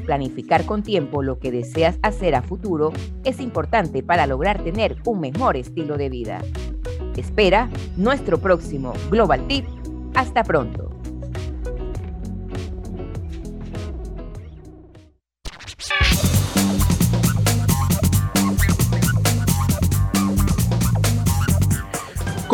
Planificar 0.06 0.64
con 0.64 0.82
tiempo 0.82 1.22
lo 1.22 1.38
que 1.38 1.50
deseas 1.50 1.98
hacer 2.00 2.34
a 2.34 2.40
futuro 2.40 2.94
es 3.24 3.40
importante 3.40 4.02
para 4.02 4.26
lograr 4.26 4.64
tener 4.64 4.96
un 5.04 5.20
mejor 5.20 5.58
estilo 5.58 5.98
de 5.98 6.08
vida. 6.08 6.40
Espera 7.16 7.68
nuestro 7.96 8.38
próximo 8.38 8.92
Global 9.10 9.46
Tip. 9.46 9.66
Hasta 10.14 10.44
pronto. 10.44 10.90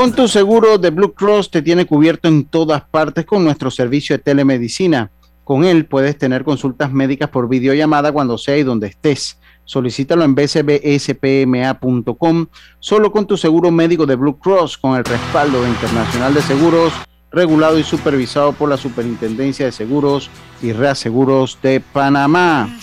Con 0.01 0.13
tu 0.13 0.29
seguro 0.29 0.79
de 0.79 0.89
Blue 0.89 1.13
Cross 1.13 1.51
te 1.51 1.61
tiene 1.61 1.85
cubierto 1.85 2.27
en 2.27 2.47
todas 2.47 2.83
partes 2.83 3.27
con 3.27 3.45
nuestro 3.45 3.71
servicio 3.71 4.17
de 4.17 4.23
telemedicina. 4.23 5.11
Con 5.45 5.65
él 5.65 5.85
puedes 5.85 6.17
tener 6.17 6.43
consultas 6.43 6.93
médicas 6.93 7.29
por 7.29 7.49
videollamada 7.51 8.11
cuando 8.11 8.39
sea 8.39 8.57
y 8.57 8.63
donde 8.63 8.87
estés. 8.87 9.40
Solicítalo 9.71 10.25
en 10.25 10.35
bcbspma.com 10.35 11.37
solo 12.81 13.13
con 13.13 13.25
tu 13.25 13.37
seguro 13.37 13.71
médico 13.71 14.05
de 14.05 14.17
Blue 14.17 14.37
Cross 14.37 14.77
con 14.77 14.97
el 14.97 15.05
respaldo 15.05 15.63
de 15.63 15.69
Internacional 15.69 16.35
de 16.35 16.43
Seguros, 16.43 16.93
regulado 17.31 17.79
y 17.79 17.85
supervisado 17.85 18.53
por 18.53 18.69
la 18.69 18.77
Superintendencia 18.77 19.67
de 19.67 19.71
Seguros 19.71 20.29
y 20.61 20.73
Reaseguros 20.73 21.57
de 21.63 21.79
Panamá. 21.79 22.77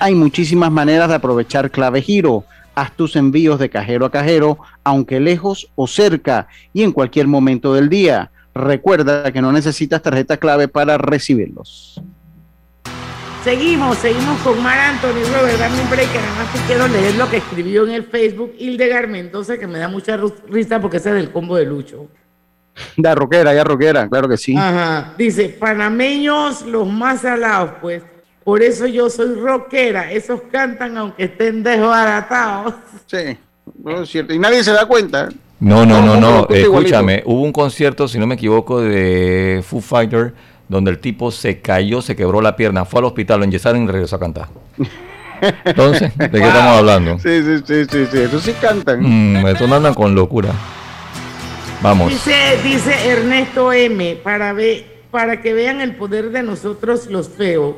Hay 0.00 0.14
muchísimas 0.14 0.72
maneras 0.72 1.10
de 1.10 1.16
aprovechar 1.16 1.70
Clave 1.70 2.00
Giro 2.00 2.46
Haz 2.74 2.96
tus 2.96 3.16
envíos 3.16 3.58
de 3.58 3.68
cajero 3.68 4.06
a 4.06 4.10
cajero, 4.10 4.56
aunque 4.82 5.20
lejos 5.20 5.70
o 5.74 5.86
cerca 5.86 6.48
y 6.72 6.84
en 6.84 6.92
cualquier 6.92 7.26
momento 7.26 7.74
del 7.74 7.90
día. 7.90 8.30
Recuerda 8.54 9.30
que 9.30 9.42
no 9.42 9.52
necesitas 9.52 10.00
tarjeta 10.00 10.38
clave 10.38 10.68
para 10.68 10.96
recibirlos. 10.96 12.00
Seguimos, 13.44 13.96
seguimos 13.96 14.38
con 14.42 14.62
Mar 14.62 14.78
Anthony 14.78 15.24
Robert. 15.34 15.58
Dame 15.58 15.80
un 15.80 15.88
break, 15.88 16.12
que 16.12 16.18
nada 16.18 16.34
más 16.34 16.48
quiero 16.66 16.86
leer 16.88 17.14
lo 17.14 17.30
que 17.30 17.38
escribió 17.38 17.84
en 17.84 17.92
el 17.92 18.04
Facebook 18.04 18.54
Hildegard 18.58 19.08
Mendoza, 19.08 19.56
que 19.56 19.66
me 19.66 19.78
da 19.78 19.88
mucha 19.88 20.18
risa 20.48 20.78
porque 20.78 20.98
ese 20.98 21.08
es 21.08 21.14
del 21.14 21.32
combo 21.32 21.56
de 21.56 21.64
Lucho. 21.64 22.06
Da 22.98 23.14
roquera, 23.14 23.54
ya 23.54 23.64
roquera, 23.64 24.06
claro 24.08 24.28
que 24.28 24.36
sí. 24.36 24.54
Ajá. 24.54 25.14
Dice, 25.16 25.48
panameños 25.48 26.66
los 26.66 26.86
más 26.86 27.24
alados, 27.24 27.72
pues. 27.80 28.02
Por 28.44 28.62
eso 28.62 28.86
yo 28.86 29.08
soy 29.08 29.34
rockera. 29.34 30.12
Esos 30.12 30.42
cantan 30.52 30.98
aunque 30.98 31.24
estén 31.24 31.62
desbaratados. 31.62 32.74
Sí, 33.06 33.38
no 33.82 34.02
es 34.02 34.10
cierto. 34.10 34.34
Y 34.34 34.38
nadie 34.38 34.62
se 34.62 34.72
da 34.72 34.84
cuenta. 34.84 35.30
No, 35.60 35.86
no, 35.86 36.02
no, 36.04 36.20
no. 36.20 36.46
Escúchame, 36.48 37.22
hubo 37.24 37.42
un 37.42 37.52
concierto, 37.52 38.06
si 38.06 38.18
no 38.18 38.26
me 38.26 38.34
equivoco, 38.34 38.80
de 38.80 39.62
Foo 39.66 39.80
Fighter, 39.80 40.34
donde 40.70 40.90
el 40.90 40.98
tipo 40.98 41.30
se 41.30 41.60
cayó, 41.60 42.00
se 42.00 42.16
quebró 42.16 42.40
la 42.40 42.56
pierna, 42.56 42.86
fue 42.86 43.00
al 43.00 43.04
hospital, 43.04 43.40
lo 43.40 43.44
enyesaron 43.44 43.84
y 43.84 43.86
regresó 43.86 44.16
a 44.16 44.20
cantar. 44.20 44.48
Entonces, 45.64 46.16
¿de 46.16 46.30
qué 46.30 46.38
estamos 46.46 46.78
hablando? 46.78 47.18
Sí, 47.18 47.42
sí, 47.42 47.58
sí, 47.66 47.84
sí, 47.90 48.06
sí. 48.10 48.18
Eso 48.18 48.40
sí 48.40 48.54
cantan. 48.60 49.00
Mm, 49.02 49.46
esto 49.48 49.66
no 49.66 49.74
andan 49.74 49.92
con 49.92 50.14
locura. 50.14 50.50
Vamos. 51.82 52.10
Dice, 52.10 52.58
dice 52.64 53.10
Ernesto 53.10 53.72
M, 53.72 54.16
para, 54.22 54.54
ver, 54.54 54.86
para 55.10 55.42
que 55.42 55.52
vean 55.52 55.82
el 55.82 55.96
poder 55.96 56.30
de 56.30 56.42
nosotros 56.42 57.06
los 57.06 57.28
feos 57.28 57.74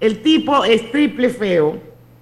el 0.00 0.22
tipo 0.22 0.64
es 0.64 0.90
triple 0.90 1.30
feo, 1.30 1.78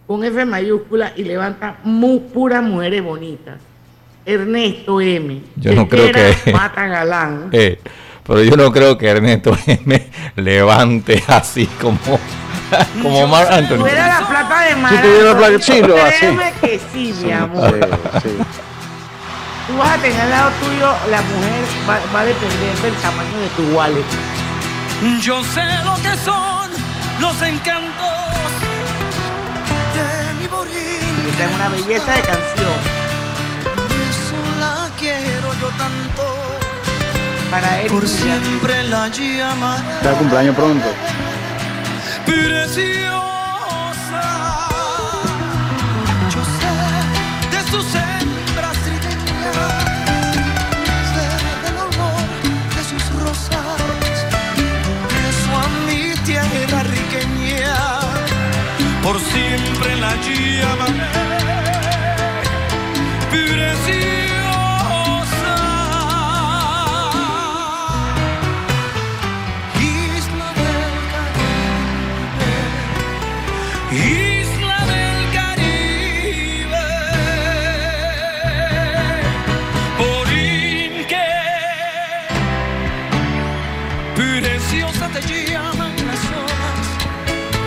con 0.06 0.22
F 0.22 0.44
mayúscula 0.44 1.12
y 1.16 1.24
levanta 1.24 1.78
muy 1.82 2.20
pura 2.20 2.60
mujeres 2.60 3.02
bonitas. 3.02 3.58
Ernesto 4.24 5.00
M. 5.00 5.40
Yo 5.56 5.74
no 5.74 5.88
creo 5.88 6.10
que. 6.12 6.52
Mata 6.52 6.86
galán. 6.86 7.48
Eh, 7.52 7.78
pero 8.26 8.42
yo 8.42 8.56
no 8.56 8.72
creo 8.72 8.96
que 8.96 9.08
Ernesto 9.08 9.56
M 9.66 10.10
levante 10.36 11.22
así 11.28 11.66
como. 11.80 11.98
como 13.02 13.26
Mark 13.26 13.48
Anthony. 13.52 13.76
Si 13.76 13.82
tuviera 13.82 14.20
la 14.20 14.26
plata 14.26 14.60
de 14.62 14.76
Mar. 14.76 14.92
Si 14.92 14.98
tuviera 14.98 15.24
la 15.24 15.36
plata, 15.36 15.58
sí, 15.60 15.80
lo 15.80 15.94
Créeme 15.94 16.52
que 16.60 16.80
sí, 16.92 17.14
mi 17.22 17.32
amor. 17.32 17.78
Sí, 18.22 18.28
Tú 19.66 19.78
vas 19.78 19.98
a 19.98 20.02
tener 20.02 20.20
al 20.20 20.30
lado 20.30 20.50
tuyo, 20.60 20.92
la 21.10 21.22
mujer 21.22 21.64
va, 21.88 21.98
va 22.14 22.20
a 22.20 22.24
depender 22.26 22.76
del 22.82 22.94
tamaño 22.96 23.38
de 23.40 23.48
tu 23.56 23.76
wallet. 23.76 24.04
Yo 25.20 25.42
sé 25.44 25.62
lo 25.84 25.96
que 25.96 26.16
son 26.22 26.70
los 27.20 27.42
encantos 27.42 27.84
de 29.94 30.34
mi 30.40 30.48
morir. 30.48 31.28
Esta 31.30 31.44
es 31.44 31.54
una 31.54 31.68
belleza 31.68 32.12
de 32.12 32.20
canción. 32.20 32.78
Eso 34.10 34.60
la 34.60 34.90
quiero 34.98 35.54
yo 35.60 35.68
tanto. 35.78 36.43
Para 37.54 37.82
él. 37.82 37.86
Por 37.86 38.08
siempre 38.08 38.82
la 38.88 39.06
llama. 39.06 39.76
Está 39.98 40.10
cumpleaños 40.18 40.56
pronto. 40.56 40.88
Preciosa. 42.26 43.22
Yo 46.34 46.42
sé 46.58 46.74
de 47.52 47.60
sus 47.70 47.86
hembras 47.94 48.76
trigueñas. 48.86 49.54
Sé 51.12 51.26
del 51.64 51.76
olor 51.86 52.26
de 52.74 52.82
sus 52.90 53.04
rosas. 53.22 54.16
Eso 55.28 55.50
a 55.62 55.66
mi 55.86 56.02
tierra 56.24 56.80
riqueña. 56.82 57.76
Por 59.04 59.16
siempre 59.20 59.94
la 59.94 60.12
llamaré. 60.26 61.06
Preciosa. 63.30 64.13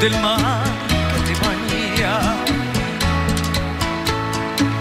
Del 0.09 0.21
mar 0.21 0.63
que 1.11 1.19
te 1.27 1.33
baña. 1.45 2.13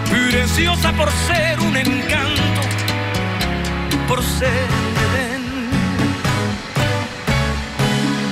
Preciosa 0.09 0.93
por 0.93 1.09
ser 1.27 1.59
un 1.59 1.75
encanto, 1.75 2.61
por 4.07 4.23
ser 4.23 4.67
Edén. 5.05 5.43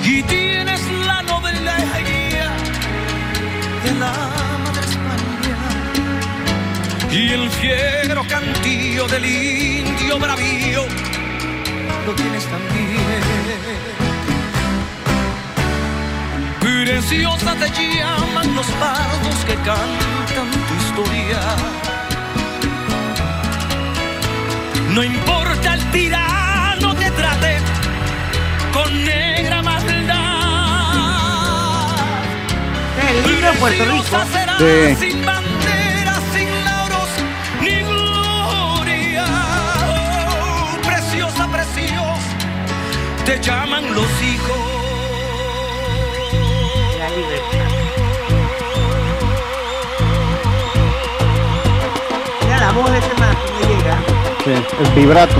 y 0.04 0.22
tienes 0.22 0.80
la 1.08 1.22
guía 2.10 2.48
de 3.84 3.92
la 4.02 4.14
madre 4.64 4.84
España 4.94 5.58
y 7.10 7.32
el 7.38 7.50
fiero 7.50 8.22
cantillo 8.26 9.06
del 9.08 9.24
indio 9.26 10.18
bravío 10.18 10.84
lo 12.06 12.12
tienes 12.14 12.44
también. 12.46 14.05
Preciosa 16.86 17.52
te 17.56 17.68
llaman 17.68 18.54
los 18.54 18.66
pardos 18.78 19.44
que 19.44 19.54
cantan 19.56 20.48
tu 20.68 20.74
historia. 20.76 21.40
No 24.94 25.02
importa 25.02 25.74
el 25.74 25.84
tirano 25.90 26.94
te 26.94 27.10
trate 27.10 27.58
con 28.72 29.04
negra 29.04 29.62
maldad. 29.62 29.96
El 33.08 33.32
lindo 33.32 33.52
Puerto 33.58 33.84
Rico. 33.84 34.04
Sí. 34.58 34.94
Sin 35.10 35.26
bandera, 35.26 36.20
sin 36.32 36.48
lauros, 36.64 37.08
ni 37.62 37.82
gloria. 37.82 39.26
Oh, 39.90 40.78
preciosa, 40.86 41.48
preciosa, 41.48 42.36
te 43.24 43.40
llaman 43.42 43.92
los 43.92 44.22
hijos. 44.22 44.65
Voz 52.76 52.90
de 52.92 52.98
este 52.98 53.14
man 53.20 53.36
que 53.58 53.66
llega. 53.66 54.02
Sí, 54.44 54.52
el 54.80 54.90
vibrato. 54.94 55.34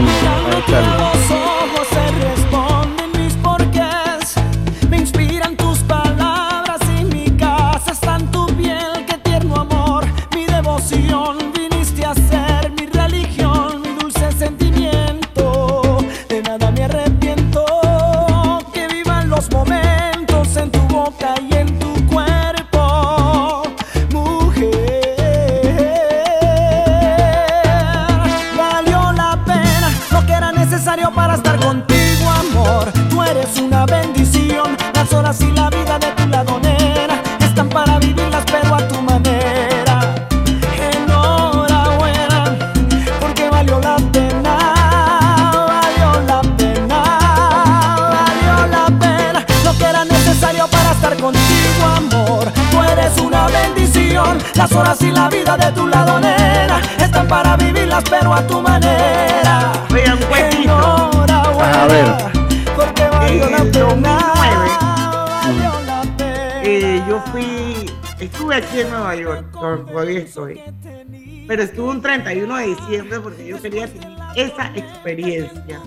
31 72.23 72.57
de 72.57 72.67
diciembre 72.67 73.21
porque 73.21 73.47
yo 73.47 73.61
quería 73.61 73.87
tener 73.89 74.17
esa 74.37 74.73
experiencia 74.75 75.81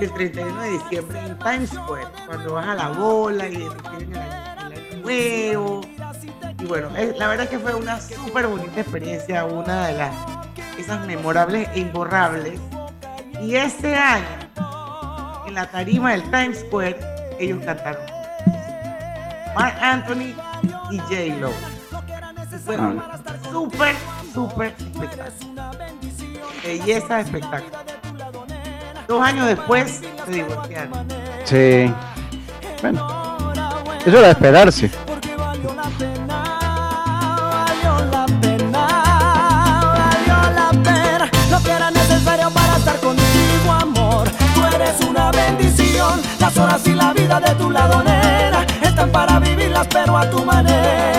el 0.00 0.12
31 0.12 0.60
de 0.62 0.70
diciembre 0.70 1.20
en 1.20 1.38
Times 1.38 1.70
Square, 1.70 2.06
cuando 2.26 2.54
vas 2.54 2.68
a 2.68 2.74
la 2.74 2.88
bola 2.88 3.48
y 3.48 3.56
reciben 3.56 4.12
el 4.12 4.18
año 4.18 5.02
nuevo 5.02 5.80
y 6.58 6.64
bueno, 6.64 6.90
la 7.16 7.26
verdad 7.26 7.48
que 7.48 7.58
fue 7.58 7.74
una 7.74 8.00
súper 8.00 8.46
bonita 8.46 8.80
experiencia, 8.80 9.44
una 9.44 9.88
de 9.88 9.94
las 9.94 10.14
esas 10.78 11.04
memorables 11.06 11.68
e 11.74 11.80
imborrables. 11.80 12.60
Y 13.40 13.56
ese 13.56 13.96
año, 13.96 14.24
en 15.46 15.54
la 15.54 15.68
tarima 15.68 16.12
del 16.12 16.22
Times 16.30 16.60
Square, 16.60 16.96
ellos 17.40 17.64
cantaron 17.64 18.02
Mark 19.56 19.76
Anthony 19.80 20.34
y 20.92 20.98
J. 20.98 21.36
Lo. 21.40 21.50
Fue 22.64 22.76
ah. 22.78 23.18
súper, 23.50 23.96
súper 24.32 24.74
espectacular. 24.78 25.92
Belleza 26.64 27.16
de 27.16 27.22
espectáculo. 27.22 27.78
Dos 29.08 29.22
años 29.22 29.46
después 29.46 30.00
se 30.24 30.30
divorciaron. 30.30 31.06
Sí. 31.44 31.92
Bueno, 32.80 33.52
eso 34.04 34.18
era 34.18 34.28
de 34.28 34.30
esperarse. 34.30 34.90
Las 46.40 46.56
horas 46.56 46.86
y 46.86 46.92
la 46.92 47.12
vida 47.12 47.38
de 47.38 47.54
tu 47.54 47.70
lado, 47.70 48.02
nena, 48.02 48.66
están 48.82 49.10
para 49.10 49.38
vivirlas, 49.38 49.86
pero 49.88 50.16
a 50.16 50.28
tu 50.28 50.44
manera. 50.44 51.11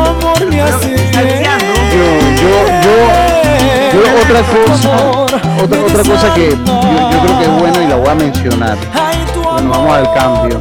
Amor 0.00 0.46
me 0.48 0.60
hace 0.60 0.96
yo, 1.92 2.08
yo, 2.42 2.52
yo, 3.92 4.00
otra 4.22 4.40
cosa, 4.42 4.90
otra, 5.62 5.78
otra 5.80 6.02
cosa 6.04 6.34
que 6.34 6.50
yo, 6.50 6.56
yo 6.56 7.16
creo 7.22 7.38
que 7.38 7.44
es 7.44 7.60
bueno 7.60 7.82
y 7.82 7.86
la 7.86 7.96
voy 7.96 8.08
a 8.08 8.14
mencionar. 8.14 8.78
Bueno, 9.52 9.70
vamos 9.70 9.92
al 9.92 10.12
cambio. 10.14 10.60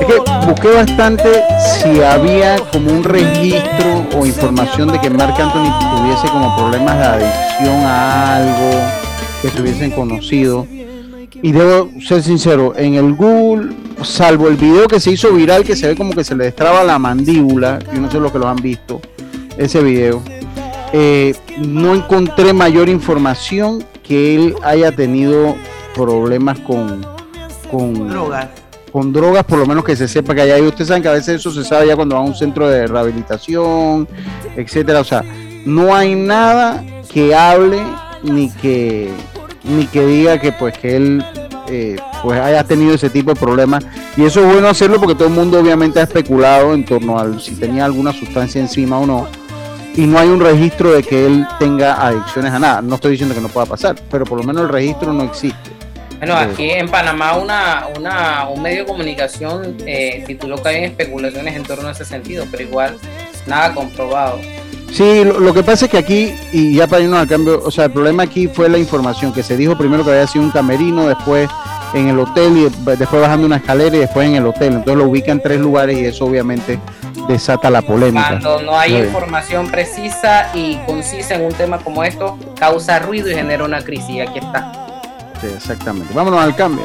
Es 0.00 0.06
que 0.06 0.16
busqué 0.46 0.68
bastante 0.72 1.44
si 1.80 2.02
había 2.02 2.56
como 2.72 2.90
un 2.90 3.02
registro 3.02 4.06
o 4.16 4.26
información 4.26 4.92
de 4.92 5.00
que 5.00 5.10
Marc 5.10 5.38
Anthony 5.40 5.72
tuviese 5.96 6.28
como 6.28 6.54
problemas 6.56 6.98
de 6.98 7.04
adicción 7.04 7.84
a 7.84 8.36
algo, 8.36 9.05
que 9.40 9.48
estuviesen 9.48 9.90
conocido. 9.90 10.66
Y 11.42 11.52
debo 11.52 11.90
ser 12.00 12.22
sincero, 12.22 12.74
en 12.76 12.94
el 12.94 13.14
Google, 13.14 13.74
salvo 14.02 14.48
el 14.48 14.56
video 14.56 14.88
que 14.88 14.98
se 15.00 15.10
hizo 15.10 15.32
viral, 15.32 15.64
que 15.64 15.76
se 15.76 15.88
ve 15.88 15.96
como 15.96 16.14
que 16.14 16.24
se 16.24 16.34
le 16.34 16.44
destraba 16.44 16.82
la 16.82 16.98
mandíbula, 16.98 17.78
yo 17.92 18.00
no 18.00 18.10
sé 18.10 18.18
lo 18.18 18.32
que 18.32 18.38
lo 18.38 18.48
han 18.48 18.56
visto, 18.56 19.00
ese 19.58 19.82
video, 19.82 20.22
eh, 20.92 21.34
no 21.58 21.94
encontré 21.94 22.54
mayor 22.54 22.88
información 22.88 23.84
que 24.02 24.34
él 24.34 24.54
haya 24.62 24.92
tenido 24.92 25.56
problemas 25.94 26.58
con, 26.60 27.06
con 27.70 28.08
drogas 28.08 28.48
con 28.96 29.12
drogas, 29.12 29.44
por 29.44 29.58
lo 29.58 29.66
menos 29.66 29.84
que 29.84 29.94
se 29.94 30.08
sepa 30.08 30.34
que 30.34 30.40
hay 30.40 30.52
ahí. 30.52 30.62
Ustedes 30.62 30.88
saben 30.88 31.02
que 31.02 31.10
a 31.10 31.12
veces 31.12 31.40
eso 31.40 31.50
se 31.50 31.62
sabe 31.64 31.86
ya 31.86 31.96
cuando 31.96 32.14
va 32.14 32.22
a 32.22 32.24
un 32.24 32.34
centro 32.34 32.66
de 32.66 32.86
rehabilitación, 32.86 34.08
etcétera. 34.56 35.00
O 35.00 35.04
sea, 35.04 35.22
no 35.66 35.94
hay 35.94 36.14
nada 36.14 36.82
que 37.12 37.34
hable 37.34 37.82
ni 38.22 38.50
que 38.50 39.10
ni 39.64 39.86
que 39.86 40.06
diga 40.06 40.38
que 40.38 40.52
pues 40.52 40.76
que 40.78 40.96
él 40.96 41.24
eh, 41.68 41.96
pues 42.22 42.40
haya 42.40 42.62
tenido 42.64 42.94
ese 42.94 43.10
tipo 43.10 43.34
de 43.34 43.40
problemas 43.40 43.84
y 44.16 44.24
eso 44.24 44.40
es 44.40 44.52
bueno 44.52 44.68
hacerlo 44.68 44.98
porque 44.98 45.14
todo 45.14 45.28
el 45.28 45.34
mundo 45.34 45.58
obviamente 45.58 45.98
ha 45.98 46.04
especulado 46.04 46.74
en 46.74 46.84
torno 46.84 47.18
a 47.18 47.38
si 47.40 47.56
tenía 47.56 47.84
alguna 47.84 48.12
sustancia 48.12 48.60
encima 48.60 48.98
o 48.98 49.06
no. 49.06 49.28
Y 49.96 50.06
no 50.06 50.18
hay 50.18 50.28
un 50.28 50.40
registro 50.40 50.92
de 50.92 51.02
que 51.02 51.26
él 51.26 51.46
tenga 51.58 52.06
adicciones 52.06 52.52
a 52.52 52.58
nada. 52.58 52.82
No 52.82 52.96
estoy 52.96 53.12
diciendo 53.12 53.34
que 53.34 53.40
no 53.40 53.48
pueda 53.48 53.66
pasar 53.66 53.96
pero 54.10 54.24
por 54.24 54.38
lo 54.38 54.44
menos 54.44 54.62
el 54.62 54.68
registro 54.68 55.12
no 55.12 55.24
existe. 55.24 55.70
Bueno, 56.18 56.34
aquí 56.36 56.70
en 56.70 56.88
Panamá 56.88 57.36
una, 57.36 57.86
una, 57.96 58.48
un 58.48 58.62
medio 58.62 58.80
de 58.80 58.86
comunicación 58.86 59.76
eh, 59.86 60.24
tituló 60.26 60.62
que 60.62 60.68
hay 60.70 60.84
especulaciones 60.84 61.54
en 61.54 61.62
torno 61.62 61.88
a 61.88 61.92
ese 61.92 62.06
sentido, 62.06 62.46
pero 62.50 62.62
igual 62.62 62.96
nada 63.46 63.74
comprobado. 63.74 64.38
Sí, 64.92 65.24
lo, 65.24 65.52
que 65.52 65.62
pasa 65.62 65.86
es 65.86 65.90
que 65.90 65.98
aquí, 65.98 66.34
y 66.52 66.74
ya 66.74 66.86
para 66.86 67.02
irnos 67.02 67.18
al 67.18 67.28
cambio, 67.28 67.60
o 67.62 67.70
sea, 67.70 67.86
el 67.86 67.92
problema 67.92 68.22
aquí 68.22 68.48
fue 68.48 68.68
la 68.68 68.78
información, 68.78 69.32
que 69.32 69.42
se 69.42 69.56
dijo 69.56 69.76
primero 69.76 70.04
que 70.04 70.10
había 70.10 70.26
sido 70.26 70.44
un 70.44 70.50
camerino, 70.50 71.06
después 71.06 71.50
en 71.94 72.08
el 72.08 72.18
hotel 72.18 72.56
y 72.56 72.62
después 72.64 73.20
bajando 73.20 73.46
una 73.46 73.56
escalera 73.56 73.96
y 73.96 74.00
después 74.00 74.26
en 74.26 74.36
el 74.36 74.46
hotel. 74.46 74.74
Entonces 74.74 74.96
lo 74.96 75.04
ubica 75.08 75.32
en 75.32 75.40
tres 75.40 75.60
lugares 75.60 75.98
y 75.98 76.04
eso 76.04 76.24
obviamente 76.24 76.78
desata 77.28 77.70
la 77.70 77.82
polémica. 77.82 78.28
Cuando 78.28 78.62
no 78.62 78.78
hay 78.78 78.96
información 78.96 79.70
precisa 79.70 80.50
y 80.54 80.76
concisa 80.86 81.34
en 81.34 81.42
un 81.42 81.52
tema 81.52 81.78
como 81.78 82.04
esto, 82.04 82.38
causa 82.58 82.98
ruido 82.98 83.30
y 83.30 83.34
genera 83.34 83.64
una 83.64 83.82
crisis. 83.82 84.10
Y 84.10 84.20
aquí 84.20 84.38
está. 84.38 84.72
Sí, 85.40 85.48
exactamente. 85.54 86.12
Vámonos 86.14 86.40
al 86.40 86.54
cambio. 86.54 86.84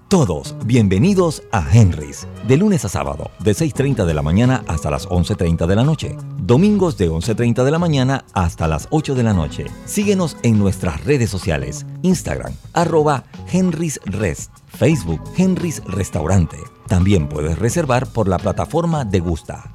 Todos 0.11 0.57
bienvenidos 0.65 1.41
a 1.53 1.65
Henry's, 1.73 2.27
de 2.45 2.57
lunes 2.57 2.83
a 2.83 2.89
sábado, 2.89 3.31
de 3.39 3.51
6.30 3.51 4.03
de 4.03 4.13
la 4.13 4.21
mañana 4.21 4.61
hasta 4.67 4.91
las 4.91 5.07
11.30 5.07 5.65
de 5.67 5.75
la 5.77 5.85
noche. 5.85 6.17
Domingos 6.35 6.97
de 6.97 7.09
11.30 7.09 7.63
de 7.63 7.71
la 7.71 7.79
mañana 7.79 8.25
hasta 8.33 8.67
las 8.67 8.89
8 8.91 9.15
de 9.15 9.23
la 9.23 9.33
noche. 9.33 9.67
Síguenos 9.85 10.35
en 10.43 10.59
nuestras 10.59 11.01
redes 11.05 11.29
sociales, 11.29 11.85
Instagram, 12.01 12.51
arroba 12.73 13.23
Henry's 13.49 14.01
Rest, 14.03 14.51
Facebook 14.67 15.21
Henry's 15.37 15.81
Restaurante. 15.85 16.57
También 16.89 17.29
puedes 17.29 17.57
reservar 17.57 18.05
por 18.05 18.27
la 18.27 18.37
plataforma 18.37 19.05
de 19.05 19.21
Gusta. 19.21 19.73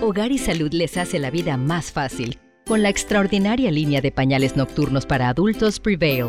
Hogar 0.00 0.32
y 0.32 0.38
Salud 0.38 0.72
les 0.72 0.96
hace 0.96 1.18
la 1.18 1.30
vida 1.30 1.58
más 1.58 1.92
fácil 1.92 2.38
con 2.66 2.82
la 2.82 2.88
extraordinaria 2.88 3.70
línea 3.70 4.00
de 4.00 4.10
pañales 4.10 4.56
nocturnos 4.56 5.04
para 5.04 5.28
adultos 5.28 5.80
Prevail 5.80 6.28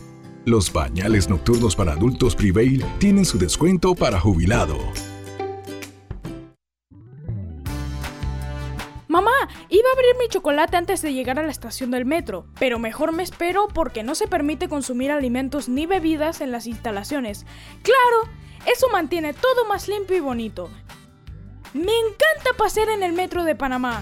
Los 0.45 0.73
bañales 0.73 1.29
nocturnos 1.29 1.75
para 1.75 1.91
adultos 1.91 2.35
Prevail 2.35 2.83
tienen 2.97 3.25
su 3.25 3.37
descuento 3.37 3.93
para 3.93 4.19
jubilado. 4.19 4.75
Mamá, 9.07 9.29
iba 9.69 9.87
a 9.87 9.93
abrir 9.93 10.15
mi 10.17 10.27
chocolate 10.29 10.77
antes 10.77 11.03
de 11.03 11.13
llegar 11.13 11.37
a 11.37 11.43
la 11.43 11.51
estación 11.51 11.91
del 11.91 12.05
metro, 12.05 12.47
pero 12.59 12.79
mejor 12.79 13.11
me 13.11 13.21
espero 13.21 13.67
porque 13.67 14.01
no 14.01 14.15
se 14.15 14.27
permite 14.27 14.67
consumir 14.67 15.11
alimentos 15.11 15.69
ni 15.69 15.85
bebidas 15.85 16.41
en 16.41 16.51
las 16.51 16.65
instalaciones. 16.65 17.45
Claro, 17.83 18.31
eso 18.65 18.89
mantiene 18.89 19.35
todo 19.35 19.65
más 19.65 19.87
limpio 19.87 20.17
y 20.17 20.21
bonito. 20.21 20.71
Me 21.73 21.83
encanta 21.83 22.57
pasear 22.57 22.89
en 22.89 23.03
el 23.03 23.13
metro 23.13 23.43
de 23.43 23.53
Panamá. 23.53 24.01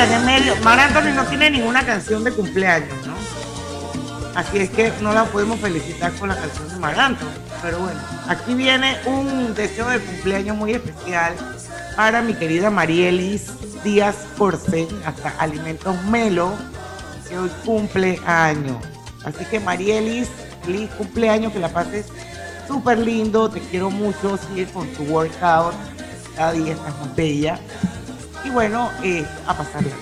Anthony 0.00 1.14
no 1.14 1.24
tiene 1.26 1.50
ninguna 1.50 1.84
canción 1.84 2.24
de 2.24 2.32
cumpleaños, 2.32 3.06
¿no? 3.06 3.14
Así 4.34 4.58
es 4.58 4.70
que 4.70 4.92
no 5.00 5.12
la 5.12 5.24
podemos 5.26 5.60
felicitar 5.60 6.12
con 6.14 6.28
la 6.28 6.36
canción 6.36 6.68
de 6.68 6.76
Mar 6.76 6.98
Anthony. 6.98 7.28
Pero 7.62 7.78
bueno, 7.78 8.00
aquí 8.28 8.54
viene 8.54 8.96
un 9.06 9.54
deseo 9.54 9.88
de 9.88 10.00
cumpleaños 10.00 10.56
muy 10.56 10.72
especial 10.72 11.34
para 11.96 12.22
mi 12.22 12.34
querida 12.34 12.70
Marielis 12.70 13.52
Díaz 13.84 14.16
Corce, 14.36 14.88
hasta 15.06 15.28
Alimentos 15.38 16.02
Melo, 16.04 16.54
que 17.28 17.38
hoy 17.38 17.50
cumple 17.64 18.20
años. 18.26 18.78
Así 19.24 19.44
que 19.44 19.60
Marielis, 19.60 20.28
feliz 20.64 20.90
cumpleaños, 20.98 21.52
que 21.52 21.60
la 21.60 21.68
pases 21.68 22.06
súper 22.66 22.98
lindo, 22.98 23.48
te 23.48 23.60
quiero 23.60 23.90
mucho, 23.90 24.38
sigue 24.48 24.66
con 24.66 24.88
tu 24.88 25.04
workout, 25.04 25.74
cada 26.34 26.52
día 26.52 26.72
estás 26.72 26.98
más 26.98 27.14
bella. 27.14 27.60
Y 28.44 28.50
bueno, 28.50 28.90
eh, 29.02 29.26
a 29.46 29.56
pasarla. 29.56 29.96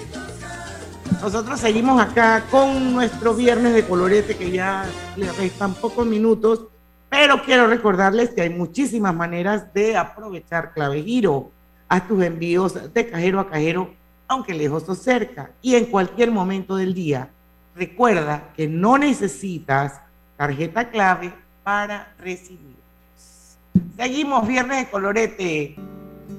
Nosotros 1.23 1.61
seguimos 1.61 2.01
acá 2.01 2.43
con 2.51 2.93
nuestro 2.93 3.35
viernes 3.35 3.75
de 3.75 3.87
colorete, 3.87 4.37
que 4.37 4.51
ya 4.51 4.85
le 5.17 5.31
restan 5.33 5.75
pocos 5.75 6.05
minutos, 6.05 6.65
pero 7.09 7.43
quiero 7.45 7.69
recordarles 7.69 8.31
que 8.31 8.43
hay 8.43 8.51
muchísimas 8.51 9.15
maneras 9.15 9.73
de 9.73 9.97
aprovechar 9.97 10.73
clave 10.73 11.03
giro. 11.03 11.53
Haz 11.89 12.09
tus 12.09 12.25
envíos 12.25 12.93
de 12.93 13.09
cajero 13.09 13.39
a 13.39 13.49
cajero, 13.49 13.95
aunque 14.27 14.55
lejos 14.55 14.89
o 14.89 14.95
cerca, 14.97 15.51
y 15.63 15.77
en 15.77 15.87
cualquier 15.87 16.33
momento 16.33 16.75
del 16.75 16.95
día. 16.95 17.29
Recuerda 17.77 18.49
que 18.57 18.67
no 18.67 18.99
necesitas 18.99 20.01
tarjeta 20.37 20.91
clave 20.91 21.33
para 21.63 22.13
recibir. 22.19 22.77
Seguimos 23.97 24.49
viernes 24.49 24.79
de 24.79 24.91
colorete. 24.91 25.77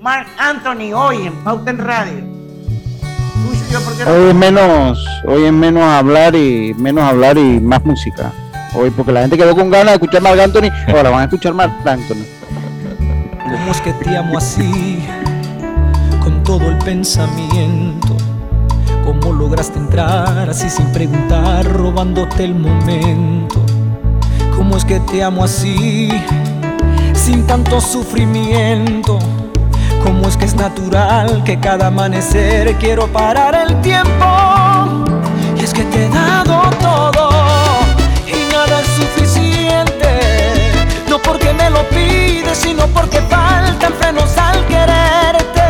Mark 0.01 0.27
Anthony 0.37 0.93
hoy 0.93 1.27
en 1.27 1.33
Pauten 1.43 1.77
Radio. 1.77 2.23
Hoy 4.07 4.29
es 4.29 4.35
menos, 4.35 5.05
hoy 5.25 5.45
es 5.45 5.53
menos 5.53 5.83
hablar 5.83 6.35
y 6.35 6.73
menos 6.75 7.03
hablar 7.03 7.37
y 7.37 7.59
más 7.59 7.83
música. 7.85 8.31
Hoy 8.75 8.89
porque 8.91 9.11
la 9.11 9.21
gente 9.21 9.37
quedó 9.37 9.55
con 9.55 9.69
ganas 9.69 9.87
de 9.87 9.93
escuchar 9.93 10.21
Mark 10.21 10.39
Anthony, 10.39 10.69
ahora 10.87 11.09
van 11.09 11.21
a 11.21 11.23
escuchar 11.23 11.53
Mark 11.53 11.73
Anthony. 11.85 12.25
¿Cómo 13.43 13.71
es 13.71 13.81
que 13.81 13.93
te 13.93 14.17
amo 14.17 14.37
así? 14.37 15.03
Con 16.21 16.43
todo 16.43 16.69
el 16.69 16.77
pensamiento. 16.79 18.15
¿Cómo 19.05 19.33
lograste 19.33 19.79
entrar 19.79 20.49
así 20.49 20.69
sin 20.69 20.91
preguntar, 20.91 21.65
robándote 21.65 22.45
el 22.45 22.55
momento? 22.55 23.61
¿Cómo 24.55 24.77
es 24.77 24.85
que 24.85 24.99
te 25.01 25.23
amo 25.23 25.43
así? 25.43 26.09
Sin 27.13 27.45
tanto 27.45 27.79
sufrimiento 27.81 29.19
Cómo 30.03 30.27
es 30.27 30.35
que 30.35 30.45
es 30.45 30.55
natural 30.55 31.43
que 31.45 31.59
cada 31.59 31.87
amanecer 31.87 32.75
quiero 32.75 33.07
parar 33.07 33.55
el 33.55 33.79
tiempo. 33.81 34.25
Y 35.55 35.63
es 35.63 35.73
que 35.73 35.83
te 35.83 36.05
he 36.05 36.09
dado 36.09 36.69
todo 36.81 37.29
y 38.27 38.51
nada 38.51 38.81
es 38.81 38.87
suficiente. 38.87 40.19
No 41.09 41.19
porque 41.19 41.53
me 41.53 41.69
lo 41.69 41.87
pides, 41.89 42.57
sino 42.57 42.85
porque 42.87 43.21
faltan 43.21 43.93
frenos 43.93 44.37
al 44.37 44.65
quererte. 44.67 45.61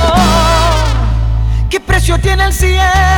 Oh, 0.00 1.68
¿Qué 1.68 1.80
precio 1.80 2.20
tiene 2.20 2.44
el 2.44 2.52
cielo? 2.52 3.17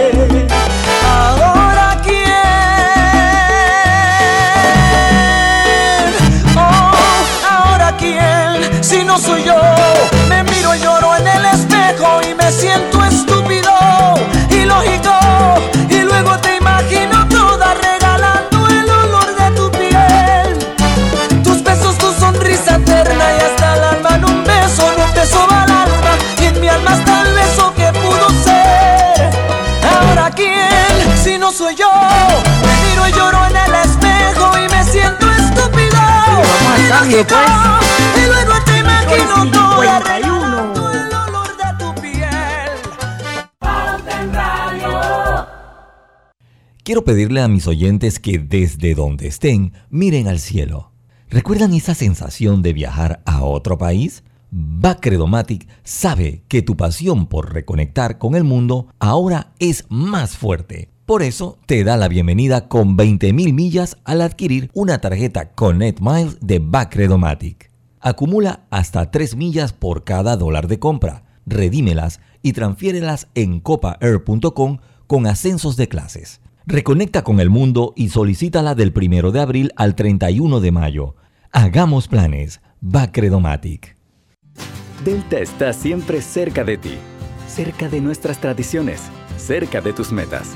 No 9.11 9.17
soy 9.17 9.43
yo? 9.43 9.59
Me 10.29 10.41
miro 10.45 10.73
y 10.73 10.79
lloro 10.79 11.17
en 11.17 11.27
el 11.27 11.45
espejo 11.45 12.21
y 12.29 12.33
me 12.33 12.49
siento 12.49 13.03
estúpido, 13.03 13.73
ilógico. 14.49 15.13
Y 15.89 15.99
luego 16.01 16.37
te 16.39 16.55
imagino 16.55 17.27
toda 17.27 17.73
regalando 17.73 18.67
el 18.69 18.89
olor 18.89 19.35
de 19.35 19.51
tu 19.57 19.69
piel. 19.71 21.43
Tus 21.43 21.61
besos, 21.61 21.97
tu 21.97 22.13
sonrisa 22.13 22.77
eterna 22.77 23.25
y 23.37 23.41
hasta 23.47 23.75
el 23.75 23.83
alma 23.83 24.09
en 24.15 24.25
un 24.25 24.43
beso, 24.45 24.93
en 24.93 25.01
un 25.03 25.13
beso 25.13 25.45
va 25.49 25.63
al 25.63 25.71
alma. 25.71 26.13
Y 26.39 26.45
en 26.45 26.61
mi 26.61 26.69
alma 26.69 26.91
está 26.93 27.23
el 27.23 27.33
beso 27.33 27.73
que 27.75 27.91
pudo 27.99 28.29
ser. 28.45 29.29
Ahora 29.91 30.31
quién, 30.33 31.17
si 31.21 31.37
no 31.37 31.51
soy 31.51 31.75
yo? 31.75 31.91
Me 32.65 32.73
miro 32.87 33.09
y 33.09 33.11
lloro 33.11 33.45
en 33.47 33.57
el 33.57 33.75
espejo 33.75 34.57
y 34.57 34.69
me 34.69 34.83
siento 34.85 35.29
estúpido. 35.33 35.99
Ilógico. 36.87 37.35
Y 38.15 38.25
luego 38.25 38.70
Quiero 46.83 47.05
pedirle 47.05 47.41
a 47.41 47.47
mis 47.47 47.67
oyentes 47.67 48.19
que 48.19 48.37
desde 48.37 48.95
donde 48.95 49.27
estén 49.27 49.71
miren 49.89 50.27
al 50.27 50.39
cielo. 50.39 50.91
¿Recuerdan 51.29 51.73
esa 51.73 51.95
sensación 51.95 52.61
de 52.61 52.73
viajar 52.73 53.21
a 53.25 53.43
otro 53.43 53.77
país? 53.77 54.23
Bacredomatic 54.49 55.69
sabe 55.83 56.43
que 56.49 56.61
tu 56.61 56.75
pasión 56.75 57.27
por 57.27 57.53
reconectar 57.53 58.17
con 58.17 58.35
el 58.35 58.43
mundo 58.43 58.87
ahora 58.99 59.53
es 59.59 59.85
más 59.87 60.35
fuerte. 60.35 60.89
Por 61.05 61.23
eso 61.23 61.57
te 61.65 61.85
da 61.85 61.95
la 61.95 62.09
bienvenida 62.09 62.67
con 62.67 62.97
20.000 62.97 63.53
millas 63.53 63.97
al 64.03 64.19
adquirir 64.19 64.69
una 64.73 64.99
tarjeta 64.99 65.53
Connect 65.53 66.01
Miles 66.01 66.39
de 66.41 66.59
Bacredomatic. 66.59 67.70
Acumula 68.01 68.61
hasta 68.71 69.11
3 69.11 69.35
millas 69.35 69.73
por 69.73 70.03
cada 70.03 70.35
dólar 70.35 70.67
de 70.67 70.79
compra. 70.79 71.23
Redímelas 71.45 72.19
y 72.41 72.53
transfiérelas 72.53 73.27
en 73.35 73.59
copaair.com 73.59 74.79
con 75.07 75.27
ascensos 75.27 75.77
de 75.77 75.87
clases. 75.87 76.41
Reconecta 76.65 77.23
con 77.23 77.39
el 77.39 77.49
mundo 77.49 77.93
y 77.95 78.09
solicítala 78.09 78.75
del 78.75 78.93
1 78.95 79.31
de 79.31 79.39
abril 79.39 79.71
al 79.75 79.95
31 79.95 80.59
de 80.59 80.71
mayo. 80.71 81.15
Hagamos 81.51 82.07
planes. 82.07 82.61
Bacredomatic. 82.79 83.95
Delta 85.05 85.39
está 85.39 85.73
siempre 85.73 86.21
cerca 86.21 86.63
de 86.63 86.77
ti, 86.77 86.95
cerca 87.47 87.89
de 87.89 88.01
nuestras 88.01 88.39
tradiciones, 88.39 89.01
cerca 89.37 89.81
de 89.81 89.93
tus 89.93 90.11
metas 90.11 90.55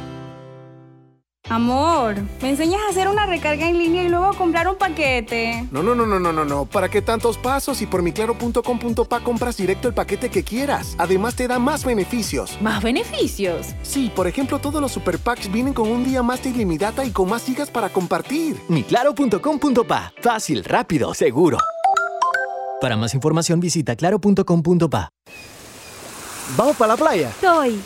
Amor, 1.51 2.15
¿me 2.41 2.51
enseñas 2.51 2.79
a 2.87 2.91
hacer 2.91 3.09
una 3.09 3.25
recarga 3.25 3.67
en 3.67 3.77
línea 3.77 4.03
y 4.03 4.07
luego 4.07 4.27
a 4.27 4.33
comprar 4.33 4.69
un 4.69 4.77
paquete? 4.77 5.67
No, 5.69 5.83
no, 5.83 5.93
no, 5.93 6.05
no, 6.05 6.17
no, 6.17 6.31
no, 6.31 6.45
no. 6.45 6.63
¿Para 6.63 6.87
qué 6.87 7.01
tantos 7.01 7.37
pasos? 7.37 7.81
Y 7.81 7.87
por 7.87 8.01
miclaro.com.pa 8.01 9.19
compras 9.19 9.57
directo 9.57 9.89
el 9.89 9.93
paquete 9.93 10.29
que 10.29 10.45
quieras. 10.45 10.95
Además 10.97 11.35
te 11.35 11.49
da 11.49 11.59
más 11.59 11.83
beneficios. 11.83 12.57
¿Más 12.61 12.81
beneficios? 12.81 13.75
Sí, 13.81 14.09
por 14.15 14.27
ejemplo, 14.27 14.59
todos 14.59 14.81
los 14.81 14.93
super 14.93 15.19
packs 15.19 15.51
vienen 15.51 15.73
con 15.73 15.91
un 15.91 16.05
día 16.05 16.23
más 16.23 16.41
de 16.41 16.51
ilimitada 16.51 17.03
y 17.03 17.11
con 17.11 17.27
más 17.27 17.43
gigas 17.43 17.69
para 17.69 17.89
compartir. 17.89 18.55
Miclaro.com.pa. 18.69 20.13
Fácil, 20.21 20.63
rápido, 20.63 21.13
seguro. 21.13 21.57
Para 22.79 22.95
más 22.95 23.13
información 23.13 23.59
visita 23.59 23.97
claro.com.pa. 23.97 25.09
¿Vamos 26.55 26.77
para 26.77 26.93
la 26.93 26.97
playa? 26.97 27.29
Soy. 27.41 27.77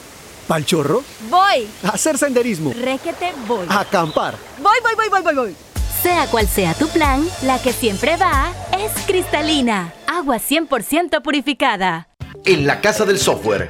¿Pal 0.47 0.65
chorro? 0.65 1.03
Voy. 1.29 1.67
hacer 1.91 2.17
senderismo. 2.17 2.71
Requete 2.73 3.33
voy. 3.47 3.65
acampar. 3.69 4.35
Voy, 4.61 4.77
voy, 4.83 4.95
voy, 4.95 5.09
voy, 5.09 5.21
voy, 5.21 5.35
voy. 5.35 5.55
Sea 6.03 6.27
cual 6.27 6.47
sea 6.47 6.73
tu 6.75 6.87
plan, 6.89 7.27
la 7.43 7.59
que 7.59 7.73
siempre 7.73 8.15
va 8.17 8.51
es 8.77 8.91
cristalina. 9.05 9.91
Agua 10.07 10.37
100% 10.37 11.21
purificada. 11.23 12.09
En 12.45 12.67
la 12.67 12.79
Casa 12.79 13.05
del 13.05 13.17
Software 13.17 13.69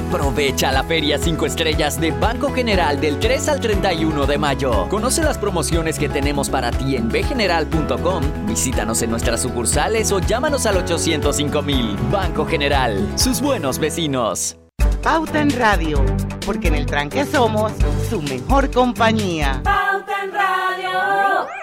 Aprovecha 0.00 0.72
la 0.72 0.82
Feria 0.82 1.18
5 1.18 1.46
Estrellas 1.46 2.00
de 2.00 2.10
Banco 2.10 2.50
General 2.52 2.98
del 3.00 3.18
3 3.18 3.48
al 3.48 3.60
31 3.60 4.26
de 4.26 4.38
mayo. 4.38 4.88
Conoce 4.88 5.22
las 5.22 5.36
promociones 5.36 5.98
que 5.98 6.08
tenemos 6.08 6.48
para 6.48 6.70
ti 6.70 6.96
en 6.96 7.08
bgeneral.com. 7.08 8.22
Visítanos 8.46 9.02
en 9.02 9.10
nuestras 9.10 9.42
sucursales 9.42 10.10
o 10.10 10.18
llámanos 10.18 10.64
al 10.66 10.78
805 10.78 11.62
mil. 11.62 11.96
Banco 12.10 12.46
General, 12.46 13.06
sus 13.16 13.40
buenos 13.40 13.78
vecinos. 13.78 14.56
Pauta 15.02 15.40
en 15.40 15.50
Radio, 15.50 16.02
porque 16.44 16.68
en 16.68 16.74
el 16.74 16.86
tranque 16.86 17.24
somos 17.24 17.72
su 18.08 18.22
mejor 18.22 18.70
compañía. 18.70 19.60
Pauta 19.62 20.24
en 20.24 20.32
Radio. 20.32 21.59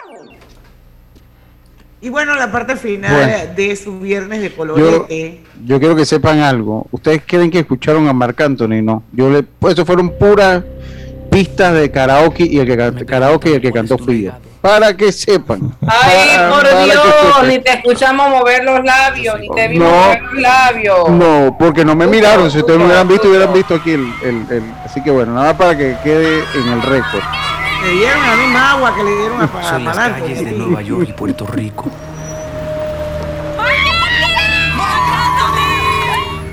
Y 2.07 2.09
bueno, 2.09 2.35
la 2.35 2.49
parte 2.49 2.77
final 2.77 3.53
de 3.53 3.75
su 3.75 3.99
viernes 3.99 4.41
de 4.41 4.53
colorete. 4.53 5.41
Yo, 5.65 5.77
quiero 5.77 5.93
que 5.93 6.05
sepan 6.05 6.39
algo. 6.39 6.87
Ustedes 6.91 7.21
creen 7.25 7.51
que 7.51 7.59
escucharon 7.59 8.07
a 8.07 8.13
Marc 8.13 8.39
Anthony, 8.39 8.81
no. 8.81 9.03
Yo 9.11 9.29
le, 9.29 9.43
pues 9.43 9.73
eso 9.73 9.85
fueron 9.85 10.11
puras 10.11 10.63
pistas 11.29 11.73
de 11.73 11.91
karaoke 11.91 12.45
y 12.45 12.59
el 12.59 12.65
que 12.65 13.05
karaoke 13.05 13.49
y 13.49 13.53
el 13.55 13.61
que 13.61 13.73
cantó 13.73 13.97
fui 13.97 14.23
yo. 14.23 14.31
Para 14.61 14.95
que 14.95 15.11
sepan. 15.11 15.75
Ay, 15.85 16.49
por 16.49 16.85
Dios, 16.85 17.45
ni 17.45 17.59
te 17.59 17.73
escuchamos 17.73 18.29
mover 18.29 18.63
los 18.63 18.81
labios, 18.85 19.37
ni 19.41 19.49
te 19.49 19.67
vimos 19.67 19.91
mover 19.91 20.21
los 20.21 20.41
labios. 20.41 21.09
No, 21.09 21.57
porque 21.59 21.83
no 21.83 21.93
me 21.93 22.07
miraron. 22.07 22.49
Si 22.49 22.59
ustedes 22.59 22.79
me 22.79 22.85
hubieran 22.85 23.09
visto, 23.09 23.27
hubieran 23.27 23.51
visto 23.51 23.75
aquí 23.75 23.91
el, 23.91 24.13
el, 24.23 24.63
Así 24.85 25.03
que 25.03 25.11
bueno, 25.11 25.33
nada 25.33 25.57
para 25.57 25.77
que 25.77 25.97
quede 26.05 26.41
en 26.55 26.69
el 26.69 26.81
récord. 26.83 27.23
Le 27.83 27.91
dieron 27.91 28.21
la 28.25 28.35
misma 28.35 28.71
agua 28.71 28.95
que 28.95 29.03
le 29.03 29.15
dieron 29.15 29.41
a 29.41 29.63
Son 29.63 29.85
las 29.85 29.95
calles 29.95 30.45
de 30.45 30.51
Nueva 30.51 30.81
York 30.81 31.07
y 31.09 31.13
Puerto 31.13 31.45
Rico. 31.45 31.89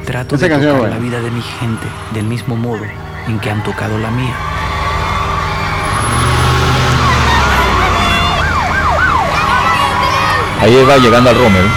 Trato 0.07 0.37
de 0.37 0.49
tocar 0.49 0.91
la 0.91 0.99
vida 0.99 1.21
de 1.21 1.31
mi 1.31 1.43
gente 1.43 1.87
del 2.13 2.27
mismo 2.27 2.57
modo 2.57 2.85
en 3.27 3.41
que 3.41 3.51
han 3.51 3.63
tocado 3.63 3.99
la 3.99 4.11
mía. 4.11 4.35
Ahí 10.61 10.85
va 10.85 10.97
llegando 10.99 11.31
al 11.31 11.37
Romero. 11.37 11.69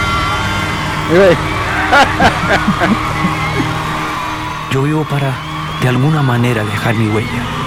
Yo 4.72 4.84
vivo 4.84 5.04
para, 5.06 5.34
de 5.82 5.89
alguna 5.89 6.22
manera, 6.22 6.64
dejar 6.64 6.95
mi 6.95 7.08
huella. 7.08 7.66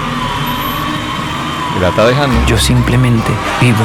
¿La 1.79 1.89
está 1.89 2.05
dejando? 2.05 2.35
Yo 2.45 2.57
simplemente 2.57 3.31
vivo. 3.59 3.83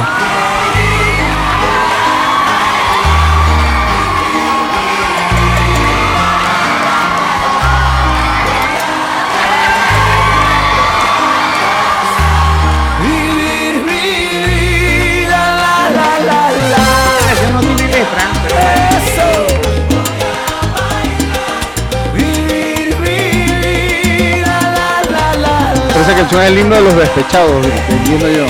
Canción 26.27 26.41
es 26.41 26.51
el 26.51 26.59
himno 26.59 26.75
de 26.75 26.81
los 26.81 26.95
despechados, 26.95 27.65
entiendo 27.89 28.27
yo. 28.27 28.45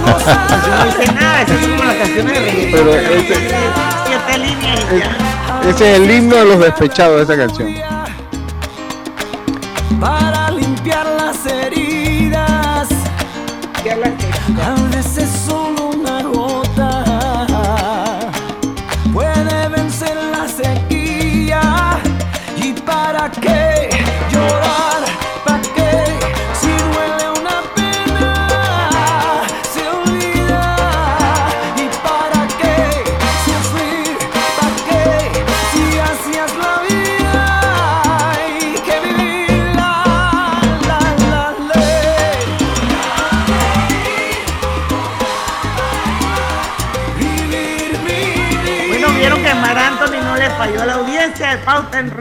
no 0.00 0.84
dice 0.84 1.12
nada, 1.12 1.42
esa 1.42 1.54
es 1.54 1.66
como 1.68 1.84
las 1.84 1.96
canciones 1.96 2.32
de 2.32 2.68
Pero 2.72 2.94
ese, 2.94 3.34
siete 4.06 4.38
líneas 4.38 4.80
ese 5.68 5.92
es 5.92 6.00
el 6.00 6.10
himno 6.10 6.36
de 6.36 6.44
los 6.44 6.58
despechados 6.58 7.16
de 7.18 7.22
esa 7.34 7.36
canción. 7.36 7.74
Para 10.00 10.50
limpiar 10.50 11.06
las 11.06 11.46
heridas, 11.46 12.88
a 14.60 14.96
veces 14.96 15.28
solo 15.46 15.81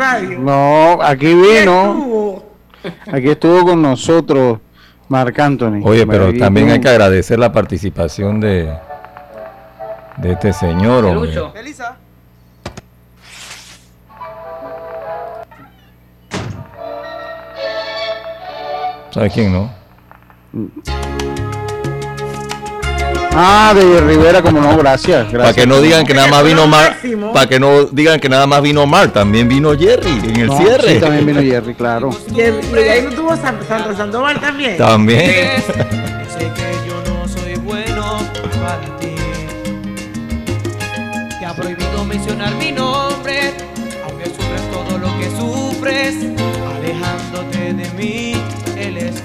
Radio. 0.01 0.39
No, 0.39 0.99
aquí 0.99 1.31
vino. 1.31 2.41
Aquí 3.11 3.29
estuvo 3.29 3.63
con 3.65 3.81
nosotros 3.83 4.57
Marc 5.07 5.37
Anthony. 5.37 5.81
Oye, 5.83 6.07
pero 6.07 6.33
también 6.33 6.71
hay 6.71 6.81
que 6.81 6.89
agradecer 6.89 7.37
la 7.37 7.51
participación 7.51 8.39
de, 8.39 8.73
de 10.17 10.31
este 10.31 10.53
señor. 10.53 11.05
Elisa. 11.55 11.97
¿Sabes 19.11 19.33
quién, 19.33 19.53
no? 19.53 19.69
Ah, 23.33 23.73
de 23.73 24.01
Rivera, 24.01 24.41
como 24.41 24.59
no, 24.59 24.77
gracias. 24.77 25.31
Para 25.31 25.53
que 25.53 25.65
no 25.65 25.79
digan 25.81 26.05
que 26.05 26.13
nada 26.13 26.27
más 26.27 26.43
vino 26.43 26.67
Mar, 26.67 26.97
para 27.33 27.47
que 27.47 27.59
no 27.59 27.85
digan 27.85 28.19
que 28.19 28.27
nada 28.27 28.45
más 28.45 28.61
vino 28.61 28.85
Mar, 28.85 29.11
también 29.11 29.47
vino 29.47 29.77
Jerry 29.77 30.19
en 30.23 30.35
el 30.37 30.51
cierre. 30.51 30.95
Sí, 30.95 30.99
también 30.99 31.25
vino 31.25 31.41
Jerry, 31.41 31.73
claro. 31.73 32.09
Y, 32.35 32.41
ahí 32.41 33.03
no 33.03 33.11
tuvo 33.11 33.35
Sandra 33.35 33.95
Sandoval 33.95 34.39
también. 34.39 34.77
También. 34.77 35.61
Sé 35.61 35.73
que 36.39 36.87
yo 36.87 37.01
no 37.13 37.27
soy 37.27 37.55
bueno 37.55 38.19
para 38.61 38.97
ti. 38.97 39.15
Te 41.39 41.45
ha 41.45 41.53
prohibido 41.53 42.03
mencionar 42.05 42.53
mi 42.55 42.71
nombre, 42.73 43.53
aunque 44.05 44.25
sufres 44.25 44.61
todo 44.71 44.97
lo 44.97 45.07
que 45.19 45.29
sufres, 45.39 46.15
alejándote 46.75 47.73
de 47.73 47.89
mí, 47.97 48.33
él 48.77 48.97
es 48.97 49.23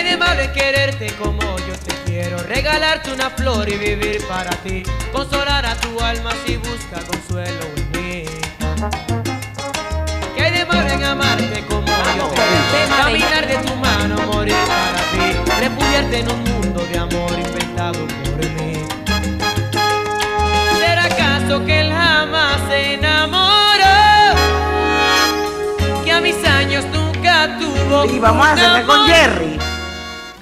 ¿Qué 0.00 0.08
de 0.12 0.16
malo 0.16 0.40
quererte 0.54 1.14
como 1.16 1.42
yo 1.58 1.74
te 1.84 1.94
quiero? 2.06 2.38
Regalarte 2.38 3.12
una 3.12 3.28
flor 3.28 3.68
y 3.68 3.76
vivir 3.76 4.26
para 4.26 4.48
ti. 4.62 4.82
Consolar 5.12 5.66
a 5.66 5.74
tu 5.74 6.00
alma 6.00 6.30
si 6.46 6.56
busca 6.56 7.02
consuelo 7.06 7.66
en 7.76 7.90
mí. 7.90 8.24
¿Qué 10.34 10.42
hay 10.42 10.52
de 10.52 10.64
malo 10.64 10.88
en 10.88 11.04
amarte 11.04 11.62
como 11.68 11.86
yo 12.16 12.28
te 12.28 12.34
quiero? 12.34 12.96
Caminar 12.96 13.46
de 13.46 13.58
tu 13.58 13.76
mano, 13.76 14.16
morir 14.32 14.56
para 14.66 15.02
ti. 15.12 15.36
Refugiarte 15.60 16.20
en 16.20 16.32
un 16.32 16.44
mundo 16.44 16.86
de 16.90 16.98
amor 16.98 17.32
inventado 17.38 18.06
por 18.24 18.42
mí. 18.52 18.82
¿Será 20.78 21.04
acaso 21.04 21.62
que 21.66 21.80
él 21.82 21.92
jamás 21.92 22.58
se 22.70 22.94
enamoró? 22.94 24.34
Que 26.02 26.10
a 26.10 26.22
mis 26.22 26.42
años 26.42 26.86
nunca 26.86 27.58
tuvo. 27.58 28.06
Y 28.06 28.18
vamos 28.18 28.46
a 28.46 28.52
hacerle 28.52 28.82
con 28.84 29.06
Jerry. 29.06 29.69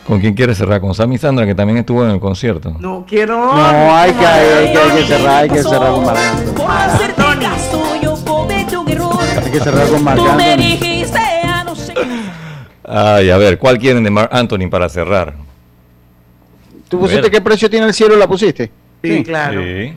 ¿Con 0.09 0.21
quién 0.21 0.33
quieres 0.33 0.57
cerrar? 0.57 0.81
¿Con 0.81 0.95
Sammy 0.95 1.19
Sandra, 1.19 1.45
que 1.45 1.55
también 1.55 1.77
estuvo 1.77 2.03
en 2.03 2.13
el 2.13 2.19
concierto? 2.19 2.75
No 2.81 3.05
quiero. 3.07 3.55
No, 3.55 3.95
hay 3.95 4.11
que, 4.13 4.25
hay, 4.25 4.73
que, 4.73 4.79
hay 4.79 4.97
que 4.97 5.07
cerrar, 5.07 5.43
hay 5.43 5.51
que 5.51 5.63
cerrar 5.63 5.93
con 5.93 6.05
Marc 6.07 6.19
Anthony. 6.19 6.65
Hay 9.45 9.51
que 9.53 9.61
cerrar 9.61 9.89
con 9.89 10.03
Marc 10.03 10.21
Ay, 12.85 13.29
a 13.29 13.37
ver, 13.37 13.59
¿cuál 13.59 13.77
quieren 13.77 14.03
de 14.03 14.09
Marc 14.09 14.33
Anthony 14.33 14.71
para 14.71 14.89
cerrar? 14.89 15.35
¿Tú 16.89 16.99
pusiste 17.01 17.31
qué 17.31 17.43
precio 17.43 17.69
tiene 17.69 17.85
el 17.85 17.93
cielo? 17.93 18.17
¿La 18.17 18.27
pusiste? 18.27 18.73
Sí, 19.05 19.23
claro. 19.23 19.63
Sí. 19.63 19.95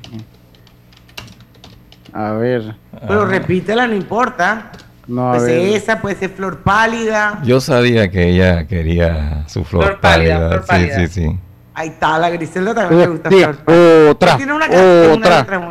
A 2.11 2.33
ver. 2.33 2.75
Pero 3.07 3.25
repítela, 3.25 3.87
no 3.87 3.95
importa. 3.95 4.73
No, 5.07 5.31
puede 5.33 5.47
ser 5.47 5.75
esa, 5.75 6.01
puede 6.01 6.15
ser 6.15 6.29
flor 6.29 6.59
pálida. 6.59 7.39
Yo 7.43 7.59
sabía 7.59 8.09
que 8.11 8.29
ella 8.29 8.67
quería 8.67 9.43
su 9.47 9.63
flor, 9.63 9.83
Flor 9.85 9.99
pálida, 9.99 10.33
pálida. 10.35 10.49
flor 10.49 10.65
pálida. 10.65 10.95
Sí, 10.99 11.07
sí, 11.07 11.21
sí. 11.29 11.39
Ahí 11.73 11.87
está, 11.89 12.19
la 12.19 12.29
Griselda 12.29 12.73
también 12.75 13.01
le 13.01 13.07
gusta 13.07 13.29
Sí, 13.29 13.35
flor 13.37 13.57
pálida. 13.57 14.09
otra, 14.11 14.37
Tiene 14.37 14.53
una 14.53 14.67
canción, 14.67 15.17
una 15.17 15.39
otra, 15.39 15.69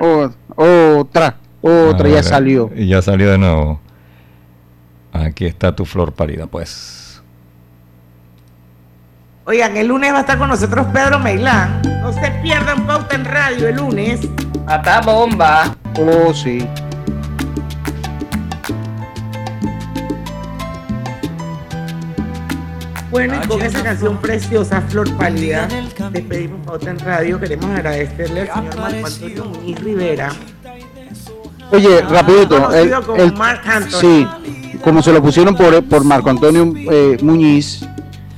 otra, 0.57 1.37
otra, 1.63 2.09
ya 2.09 2.23
salió. 2.23 2.71
Y 2.75 2.89
ya 2.89 3.01
salió 3.03 3.31
de 3.31 3.39
nuevo. 3.39 3.81
Aquí 5.13 5.47
está 5.47 5.75
tu 5.75 5.85
flor 5.85 6.13
pálida, 6.13 6.47
pues. 6.47 7.23
Oigan, 9.45 9.77
el 9.77 9.89
lunes 9.89 10.13
va 10.13 10.19
a 10.19 10.21
estar 10.21 10.39
con 10.39 10.49
nosotros 10.49 10.87
Pedro 10.93 11.19
Meilán. 11.19 11.83
No 12.03 12.13
se 12.13 12.31
pierdan 12.43 12.87
pauta 12.87 13.17
en 13.17 13.25
radio 13.25 13.69
el 13.69 13.77
lunes. 13.77 14.21
Hasta 14.67 15.01
bomba. 15.01 15.75
Oh, 15.99 16.33
sí. 16.33 16.67
Bueno, 23.11 23.35
y 23.43 23.47
con 23.49 23.61
esa 23.63 23.83
canción 23.83 24.19
preciosa, 24.19 24.81
Flor 24.83 25.13
Pálida, 25.17 25.67
despedimos 26.13 26.65
pauta 26.65 26.91
en 26.91 26.99
radio. 27.01 27.41
Queremos 27.41 27.67
agradecerle 27.71 28.43
al 28.43 28.49
señor 28.71 28.77
Marco 28.79 29.07
Antonio 29.07 29.45
Muñiz 29.47 29.81
Rivera. 29.81 30.31
Oye, 31.73 32.01
rapidito. 32.03 32.73
el- 32.73 32.93
el- 33.19 33.33
Marc. 33.35 33.65
Sí, 33.91 34.27
como 34.83 35.03
se 35.03 35.13
lo 35.13 35.21
pusieron 35.23 35.57
por, 35.57 35.83
por 35.85 36.05
Marco 36.05 36.31
Antonio 36.31 36.73
eh, 36.77 37.19
Muñiz, 37.23 37.85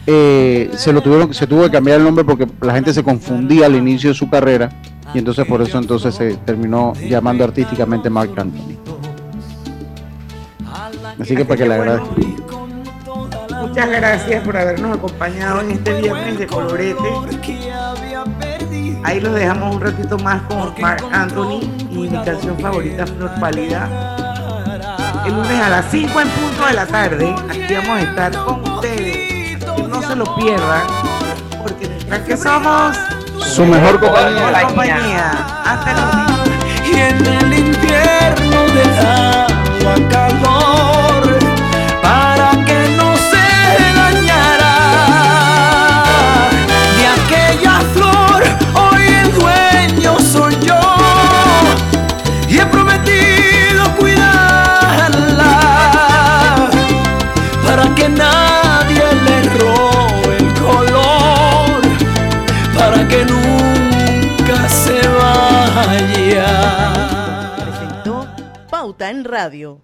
eh, 0.06 0.70
se 0.74 0.92
lo 0.92 1.02
tuvieron, 1.02 1.32
se 1.34 1.46
tuvo 1.46 1.64
que 1.64 1.70
cambiar 1.70 1.98
el 1.98 2.04
nombre 2.04 2.24
porque 2.24 2.46
la 2.60 2.74
gente 2.74 2.92
se 2.94 3.02
confundía 3.02 3.66
al 3.66 3.74
inicio 3.76 4.10
de 4.10 4.14
su 4.14 4.28
carrera 4.28 4.70
y 5.14 5.18
entonces 5.18 5.46
por 5.46 5.60
eso 5.62 5.78
entonces 5.78 6.14
se 6.14 6.34
terminó 6.38 6.94
llamando 6.94 7.44
artísticamente 7.44 8.08
Marc 8.08 8.36
Anthony. 8.38 8.78
Así 11.20 11.36
que 11.36 11.44
para 11.44 11.56
que 11.58 11.68
le 11.68 11.74
agradezca. 11.74 12.06
Muchas 13.62 13.88
gracias 13.88 14.44
por 14.44 14.56
habernos 14.56 14.98
acompañado 14.98 15.60
en 15.60 15.70
este 15.70 16.00
viernes 16.00 16.36
de 16.36 16.46
colorete. 16.48 16.98
Ahí 19.04 19.20
los 19.20 19.34
dejamos 19.34 19.76
un 19.76 19.80
ratito 19.80 20.18
más 20.18 20.42
con 20.42 20.74
Mark 20.80 21.04
Anthony 21.12 21.60
y 21.88 22.08
mi 22.08 22.24
canción 22.24 22.58
favorita, 22.58 23.06
Flor 23.06 23.30
Pálida. 23.40 23.88
El 25.24 25.34
lunes 25.34 25.60
a 25.60 25.68
las 25.70 25.86
5 25.92 26.20
en 26.20 26.28
punto 26.28 26.66
de 26.66 26.72
la 26.72 26.86
tarde, 26.86 27.34
aquí 27.48 27.74
vamos 27.74 27.98
a 27.98 28.00
estar 28.02 28.44
con 28.44 28.68
ustedes. 28.68 29.60
No 29.88 30.02
se 30.02 30.16
lo 30.16 30.24
pierdan, 30.34 30.82
porque 31.62 31.88
mientras 31.88 32.20
que 32.22 32.36
somos 32.36 32.96
su 33.46 33.64
mejor 33.64 34.00
compañía. 34.00 34.62
compañía. 34.66 35.30
Hasta 35.64 35.92
luego. 35.94 36.42
Y 36.84 36.98
en 36.98 37.26
el 37.26 37.58
invierno 37.58 38.60
del 38.74 38.98
agua 39.06 40.51
Pauta 68.92 69.10
en 69.10 69.24
Radio. 69.24 69.80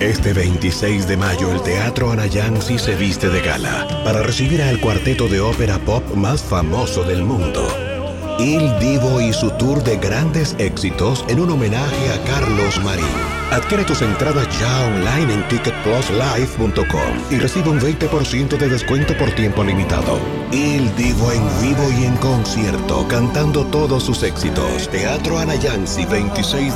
Este 0.00 0.32
26 0.32 1.06
de 1.06 1.16
mayo 1.16 1.52
el 1.52 1.62
Teatro 1.62 2.10
Anayansi 2.10 2.80
se 2.80 2.96
viste 2.96 3.28
de 3.28 3.40
gala 3.42 3.86
para 4.04 4.24
recibir 4.24 4.60
al 4.62 4.80
cuarteto 4.80 5.28
de 5.28 5.40
ópera 5.40 5.78
pop 5.78 6.02
más 6.16 6.42
famoso 6.42 7.04
del 7.04 7.22
mundo. 7.22 7.93
Il 8.38 8.76
Divo 8.80 9.20
y 9.20 9.32
su 9.32 9.48
tour 9.52 9.80
de 9.84 9.96
grandes 9.96 10.56
éxitos 10.58 11.24
en 11.28 11.38
un 11.38 11.50
homenaje 11.50 12.10
a 12.10 12.18
Carlos 12.24 12.82
Marín. 12.82 13.04
Adquiere 13.52 13.84
tus 13.84 14.02
entradas 14.02 14.48
ya 14.58 14.86
online 14.86 15.34
en 15.34 15.48
ticketpluslive.com 15.48 17.30
y 17.30 17.38
recibe 17.38 17.70
un 17.70 17.80
20% 17.80 18.56
de 18.56 18.68
descuento 18.68 19.16
por 19.16 19.30
tiempo 19.36 19.62
limitado. 19.62 20.18
Il 20.50 20.94
Divo 20.96 21.30
en 21.30 21.44
vivo 21.62 21.88
y 21.96 22.06
en 22.06 22.16
concierto, 22.16 23.06
cantando 23.06 23.64
todos 23.66 24.02
sus 24.02 24.24
éxitos. 24.24 24.88
Teatro 24.90 25.38
Anayansi 25.38 26.04
26 26.04 26.72